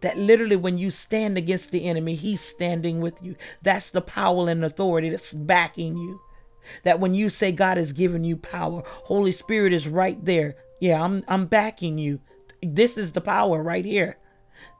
That 0.00 0.18
literally, 0.18 0.56
when 0.56 0.78
you 0.78 0.90
stand 0.90 1.36
against 1.36 1.70
the 1.70 1.86
enemy, 1.86 2.14
he's 2.14 2.40
standing 2.40 3.00
with 3.00 3.22
you. 3.22 3.34
That's 3.62 3.90
the 3.90 4.02
power 4.02 4.48
and 4.48 4.64
authority 4.64 5.08
that's 5.08 5.32
backing 5.32 5.96
you. 5.96 6.20
That 6.84 7.00
when 7.00 7.14
you 7.14 7.28
say 7.28 7.52
God 7.52 7.76
has 7.76 7.92
given 7.92 8.22
you 8.22 8.36
power, 8.36 8.82
Holy 8.86 9.32
Spirit 9.32 9.72
is 9.72 9.88
right 9.88 10.22
there. 10.24 10.56
Yeah, 10.80 11.02
I'm 11.02 11.24
I'm 11.26 11.46
backing 11.46 11.98
you. 11.98 12.20
This 12.62 12.96
is 12.96 13.12
the 13.12 13.20
power 13.20 13.62
right 13.62 13.84
here. 13.84 14.18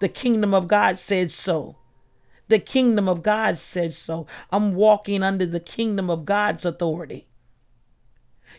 The 0.01 0.09
kingdom 0.09 0.55
of 0.55 0.69
God 0.69 0.99
said 0.99 1.31
so. 1.31 1.77
The 2.49 2.59
kingdom 2.59 3.09
of 3.09 3.23
God 3.23 3.59
said 3.59 3.95
so. 3.95 4.27
I'm 4.51 4.75
walking 4.75 5.23
under 5.23 5.47
the 5.47 5.61
kingdom 5.61 6.09
of 6.11 6.25
God's 6.25 6.65
authority. 6.65 7.27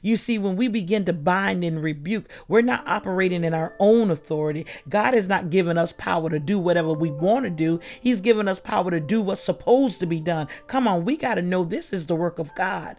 You 0.01 0.17
see, 0.17 0.37
when 0.37 0.55
we 0.55 0.67
begin 0.67 1.05
to 1.05 1.13
bind 1.13 1.63
and 1.63 1.81
rebuke, 1.81 2.29
we're 2.47 2.61
not 2.61 2.87
operating 2.87 3.43
in 3.43 3.53
our 3.53 3.73
own 3.79 4.11
authority. 4.11 4.65
God 4.87 5.13
has 5.13 5.27
not 5.27 5.49
given 5.49 5.77
us 5.77 5.93
power 5.93 6.29
to 6.29 6.39
do 6.39 6.59
whatever 6.59 6.93
we 6.93 7.09
want 7.09 7.45
to 7.45 7.49
do. 7.49 7.79
He's 7.99 8.21
given 8.21 8.47
us 8.47 8.59
power 8.59 8.91
to 8.91 8.99
do 8.99 9.21
what's 9.21 9.41
supposed 9.41 9.99
to 10.01 10.05
be 10.05 10.19
done. 10.19 10.47
Come 10.67 10.87
on, 10.87 11.05
we 11.05 11.17
got 11.17 11.35
to 11.35 11.41
know 11.41 11.63
this 11.63 11.93
is 11.93 12.05
the 12.05 12.15
work 12.15 12.37
of 12.37 12.53
God. 12.55 12.97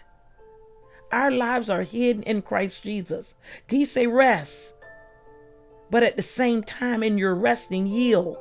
Our 1.13 1.31
lives 1.31 1.71
are 1.71 1.83
hidden 1.83 2.23
in 2.25 2.43
Christ 2.43 2.83
Jesus. 2.83 3.35
He 3.67 3.85
say 3.85 4.07
rest 4.07 4.75
but 5.91 6.03
at 6.03 6.17
the 6.17 6.23
same 6.23 6.63
time, 6.63 7.03
in 7.03 7.19
your 7.19 7.35
resting, 7.35 7.87
yield. 7.87 8.39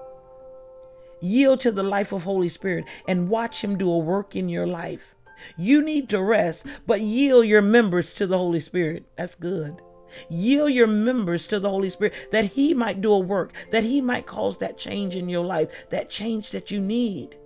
Yield 1.20 1.62
to 1.62 1.72
the 1.72 1.84
life 1.84 2.12
of 2.12 2.24
Holy 2.24 2.50
Spirit 2.50 2.86
and 3.08 3.30
watch 3.30 3.64
Him 3.64 3.78
do 3.78 3.90
a 3.90 3.98
work 3.98 4.36
in 4.36 4.50
your 4.50 4.68
life. 4.68 5.16
You 5.58 5.82
need 5.82 6.10
to 6.10 6.22
rest, 6.22 6.66
but 6.86 7.02
yield 7.02 7.46
your 7.46 7.62
members 7.62 8.14
to 8.16 8.28
the 8.28 8.38
Holy 8.38 8.60
Spirit. 8.60 9.06
That's 9.16 9.36
good. 9.36 9.82
Yield 10.30 10.72
your 10.72 10.88
members 10.88 11.48
to 11.48 11.60
the 11.60 11.70
Holy 11.70 11.90
Spirit 11.90 12.14
that 12.32 12.46
He 12.46 12.74
might 12.74 13.02
do 13.02 13.12
a 13.12 13.20
work, 13.20 13.52
that 13.72 13.84
He 13.84 14.02
might 14.02 14.26
cause 14.26 14.58
that 14.58 14.78
change 14.78 15.16
in 15.16 15.30
your 15.30 15.46
life, 15.46 15.70
that 15.90 16.10
change 16.10 16.52
that 16.52 16.72
you 16.72 16.80
need. 16.80 17.38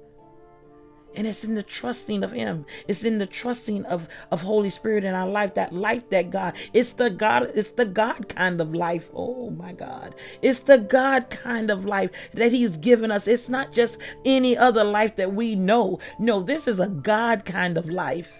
And 1.15 1.27
it's 1.27 1.43
in 1.43 1.55
the 1.55 1.63
trusting 1.63 2.23
of 2.23 2.31
Him. 2.31 2.65
It's 2.87 3.03
in 3.03 3.17
the 3.17 3.25
trusting 3.25 3.85
of, 3.85 4.07
of 4.31 4.43
Holy 4.43 4.69
Spirit 4.69 5.03
in 5.03 5.13
our 5.13 5.27
life. 5.27 5.55
That 5.55 5.73
life 5.73 6.09
that 6.09 6.29
God. 6.29 6.55
It's 6.73 6.93
the 6.93 7.09
God, 7.09 7.51
it's 7.53 7.71
the 7.71 7.85
God 7.85 8.29
kind 8.29 8.61
of 8.61 8.73
life. 8.73 9.09
Oh 9.13 9.49
my 9.49 9.73
God. 9.73 10.15
It's 10.41 10.59
the 10.59 10.77
God 10.77 11.29
kind 11.29 11.69
of 11.69 11.85
life 11.85 12.11
that 12.33 12.51
He's 12.51 12.77
given 12.77 13.11
us. 13.11 13.27
It's 13.27 13.49
not 13.49 13.73
just 13.73 13.97
any 14.23 14.57
other 14.57 14.83
life 14.83 15.15
that 15.17 15.33
we 15.33 15.55
know. 15.55 15.99
No, 16.17 16.41
this 16.41 16.67
is 16.67 16.79
a 16.79 16.87
God 16.87 17.45
kind 17.45 17.77
of 17.77 17.89
life. 17.89 18.31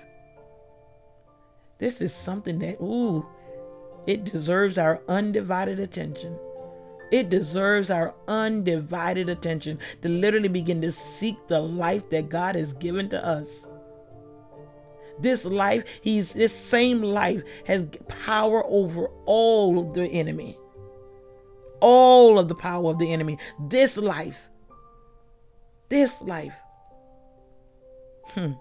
This 1.77 1.99
is 1.99 2.13
something 2.13 2.60
that, 2.60 2.79
ooh, 2.79 3.25
it 4.05 4.23
deserves 4.23 4.77
our 4.77 5.01
undivided 5.07 5.79
attention. 5.79 6.38
It 7.12 7.30
deserves 7.30 7.91
our 7.91 8.15
undivided 8.28 9.28
attention 9.28 9.80
to 10.02 10.08
literally 10.08 10.47
begin 10.47 10.82
to 10.82 10.93
seek 10.93 11.36
the 11.47 11.60
life 11.60 12.10
that 12.10 12.30
God 12.30 12.56
has 12.56 12.71
given 12.74 13.10
to 13.10 13.24
us. 13.24 13.67
This 15.19 15.43
life, 15.45 15.84
he's 16.02 16.32
this 16.32 16.56
same 16.56 17.04
life 17.04 17.43
has 17.65 17.86
power 18.08 18.63
over 18.65 19.08
all 19.26 19.78
of 19.78 19.93
the 19.93 20.08
enemy. 20.08 20.58
All 21.82 22.39
of 22.39 22.47
the 22.47 22.56
power 22.56 22.89
of 22.89 22.97
the 22.97 23.12
enemy. 23.12 23.38
This 23.60 23.97
life. 23.97 24.50
This 25.89 26.21
life. 26.21 26.56
Hmm. 28.28 28.54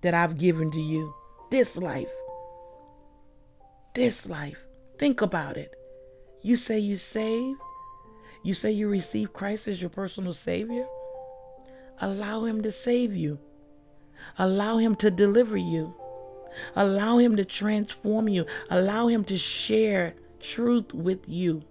That 0.00 0.14
I've 0.14 0.36
given 0.36 0.72
to 0.72 0.80
you. 0.80 1.14
This 1.50 1.76
life. 1.76 2.10
This 3.94 4.26
life. 4.26 4.58
Think 4.98 5.20
about 5.22 5.56
it. 5.56 5.74
You 6.42 6.56
say 6.56 6.78
you 6.78 6.96
saved. 6.96 7.60
You 8.42 8.54
say 8.54 8.72
you 8.72 8.88
receive 8.88 9.32
Christ 9.32 9.68
as 9.68 9.80
your 9.80 9.90
personal 9.90 10.32
Savior. 10.32 10.86
Allow 12.00 12.44
Him 12.44 12.62
to 12.62 12.72
save 12.72 13.14
you. 13.14 13.38
Allow 14.38 14.78
Him 14.78 14.96
to 14.96 15.10
deliver 15.10 15.56
you. 15.56 15.94
Allow 16.74 17.18
Him 17.18 17.36
to 17.36 17.44
transform 17.44 18.28
you. 18.28 18.46
Allow 18.68 19.06
Him 19.06 19.24
to 19.24 19.38
share 19.38 20.14
truth 20.40 20.92
with 20.92 21.28
you. 21.28 21.62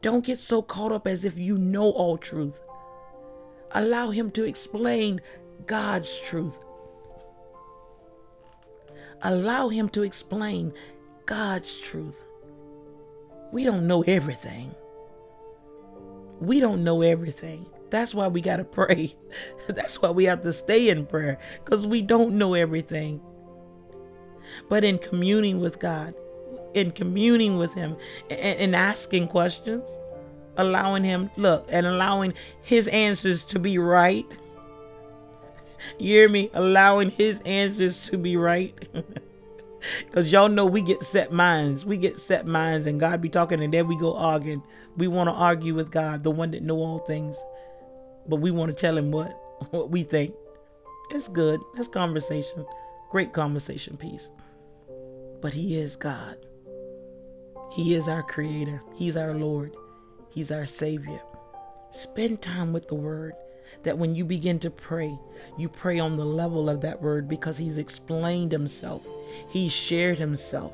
Don't 0.00 0.24
get 0.24 0.40
so 0.40 0.62
caught 0.62 0.92
up 0.92 1.06
as 1.06 1.24
if 1.24 1.36
you 1.36 1.58
know 1.58 1.90
all 1.90 2.16
truth. 2.16 2.60
Allow 3.72 4.10
Him 4.10 4.30
to 4.30 4.44
explain 4.44 5.20
God's 5.66 6.14
truth. 6.20 6.58
Allow 9.20 9.68
Him 9.68 9.88
to 9.90 10.02
explain 10.02 10.72
God's 11.26 11.76
truth. 11.76 12.27
We 13.52 13.64
don't 13.64 13.86
know 13.86 14.02
everything. 14.02 14.74
We 16.40 16.60
don't 16.60 16.84
know 16.84 17.02
everything. 17.02 17.66
That's 17.90 18.14
why 18.14 18.28
we 18.28 18.40
got 18.40 18.56
to 18.56 18.64
pray. 18.64 19.14
That's 19.68 20.00
why 20.00 20.10
we 20.10 20.24
have 20.24 20.42
to 20.42 20.52
stay 20.52 20.88
in 20.88 21.06
prayer 21.06 21.38
because 21.64 21.86
we 21.86 22.02
don't 22.02 22.34
know 22.34 22.54
everything. 22.54 23.20
But 24.68 24.84
in 24.84 24.98
communing 24.98 25.60
with 25.60 25.78
God, 25.78 26.14
in 26.74 26.90
communing 26.92 27.58
with 27.58 27.74
Him, 27.74 27.96
and, 28.30 28.40
and 28.40 28.76
asking 28.76 29.28
questions, 29.28 29.88
allowing 30.56 31.04
Him, 31.04 31.30
look, 31.36 31.66
and 31.70 31.86
allowing 31.86 32.34
His 32.62 32.88
answers 32.88 33.44
to 33.44 33.58
be 33.58 33.78
right. 33.78 34.26
You 35.96 36.08
hear 36.08 36.28
me? 36.28 36.50
Allowing 36.54 37.10
His 37.10 37.40
answers 37.42 38.08
to 38.08 38.18
be 38.18 38.36
right. 38.36 38.74
Because 40.06 40.32
y'all 40.32 40.48
know 40.48 40.66
we 40.66 40.82
get 40.82 41.02
set 41.02 41.32
minds. 41.32 41.84
We 41.84 41.96
get 41.96 42.18
set 42.18 42.46
minds, 42.46 42.86
and 42.86 42.98
God 42.98 43.20
be 43.22 43.28
talking, 43.28 43.62
and 43.62 43.72
then 43.72 43.86
we 43.86 43.96
go 43.96 44.16
arguing. 44.16 44.62
We 44.96 45.06
want 45.06 45.28
to 45.28 45.34
argue 45.34 45.74
with 45.74 45.90
God, 45.90 46.24
the 46.24 46.30
one 46.30 46.50
that 46.50 46.62
know 46.62 46.78
all 46.78 46.98
things 46.98 47.36
but 48.28 48.36
we 48.36 48.50
want 48.50 48.72
to 48.72 48.78
tell 48.78 48.96
him 48.96 49.10
what 49.10 49.30
what 49.70 49.90
we 49.90 50.04
think. 50.04 50.34
It's 51.10 51.28
good. 51.28 51.60
It's 51.76 51.88
conversation. 51.88 52.66
Great 53.10 53.32
conversation 53.32 53.96
piece. 53.96 54.28
But 55.40 55.54
he 55.54 55.78
is 55.78 55.96
God. 55.96 56.36
He 57.72 57.94
is 57.94 58.08
our 58.08 58.22
creator. 58.22 58.82
He's 58.94 59.16
our 59.16 59.32
Lord. 59.32 59.74
He's 60.28 60.50
our 60.50 60.66
savior. 60.66 61.20
Spend 61.90 62.42
time 62.42 62.74
with 62.74 62.88
the 62.88 62.94
word 62.94 63.32
that 63.84 63.96
when 63.96 64.14
you 64.14 64.24
begin 64.24 64.58
to 64.60 64.70
pray, 64.70 65.18
you 65.56 65.68
pray 65.68 65.98
on 65.98 66.16
the 66.16 66.24
level 66.24 66.68
of 66.68 66.82
that 66.82 67.00
word 67.00 67.28
because 67.28 67.56
he's 67.56 67.78
explained 67.78 68.52
himself. 68.52 69.06
He's 69.48 69.72
shared 69.72 70.18
himself. 70.18 70.72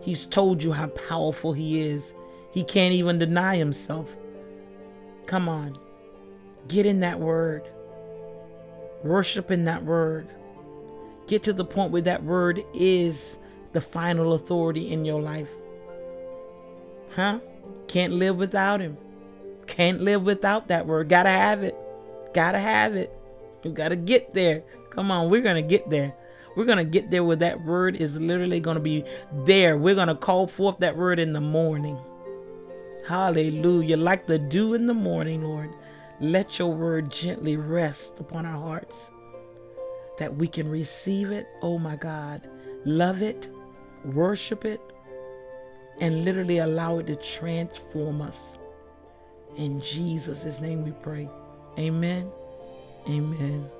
He's 0.00 0.26
told 0.26 0.62
you 0.62 0.72
how 0.72 0.88
powerful 0.88 1.52
he 1.52 1.80
is. 1.80 2.12
He 2.52 2.62
can't 2.62 2.94
even 2.94 3.18
deny 3.18 3.56
himself. 3.56 4.14
Come 5.26 5.48
on. 5.48 5.78
Get 6.68 6.86
in 6.86 7.00
that 7.00 7.20
word. 7.20 7.62
Worship 9.02 9.50
in 9.50 9.64
that 9.64 9.84
word. 9.84 10.28
Get 11.26 11.42
to 11.44 11.52
the 11.52 11.64
point 11.64 11.90
where 11.90 12.02
that 12.02 12.22
word 12.22 12.62
is 12.74 13.38
the 13.72 13.80
final 13.80 14.34
authority 14.34 14.92
in 14.92 15.04
your 15.04 15.20
life. 15.20 15.48
Huh? 17.14 17.40
Can't 17.88 18.12
live 18.12 18.36
without 18.36 18.80
him. 18.80 18.98
Can't 19.66 20.02
live 20.02 20.22
without 20.22 20.68
that 20.68 20.86
word. 20.86 21.08
Gotta 21.08 21.30
have 21.30 21.62
it. 21.62 21.76
Gotta 22.34 22.58
have 22.58 22.94
it. 22.94 23.12
You 23.62 23.72
gotta 23.72 23.96
get 23.96 24.34
there. 24.34 24.62
Come 24.90 25.10
on, 25.10 25.30
we're 25.30 25.42
gonna 25.42 25.62
get 25.62 25.88
there. 25.88 26.14
We're 26.56 26.64
gonna 26.64 26.84
get 26.84 27.10
there 27.10 27.24
where 27.24 27.36
that 27.36 27.64
word 27.64 27.96
is 27.96 28.18
literally 28.20 28.60
gonna 28.60 28.80
be 28.80 29.04
there. 29.32 29.76
We're 29.76 29.94
gonna 29.94 30.14
call 30.14 30.46
forth 30.46 30.78
that 30.78 30.96
word 30.96 31.18
in 31.18 31.32
the 31.32 31.40
morning. 31.40 31.98
Hallelujah. 33.06 33.96
Like 33.96 34.26
the 34.26 34.38
dew 34.38 34.74
in 34.74 34.86
the 34.86 34.94
morning, 34.94 35.42
Lord, 35.42 35.70
let 36.20 36.58
your 36.58 36.72
word 36.72 37.10
gently 37.10 37.56
rest 37.56 38.18
upon 38.20 38.46
our 38.46 38.58
hearts 38.58 39.10
that 40.18 40.36
we 40.36 40.48
can 40.48 40.70
receive 40.70 41.30
it. 41.30 41.46
Oh 41.60 41.78
my 41.78 41.96
God. 41.96 42.48
Love 42.84 43.22
it, 43.22 43.50
worship 44.04 44.64
it, 44.64 44.80
and 46.00 46.24
literally 46.24 46.58
allow 46.58 46.98
it 46.98 47.06
to 47.06 47.16
transform 47.16 48.20
us. 48.22 48.58
In 49.56 49.80
Jesus' 49.80 50.60
name 50.60 50.84
we 50.84 50.92
pray. 50.92 51.28
Amen. 51.78 52.30
Amen. 53.08 53.70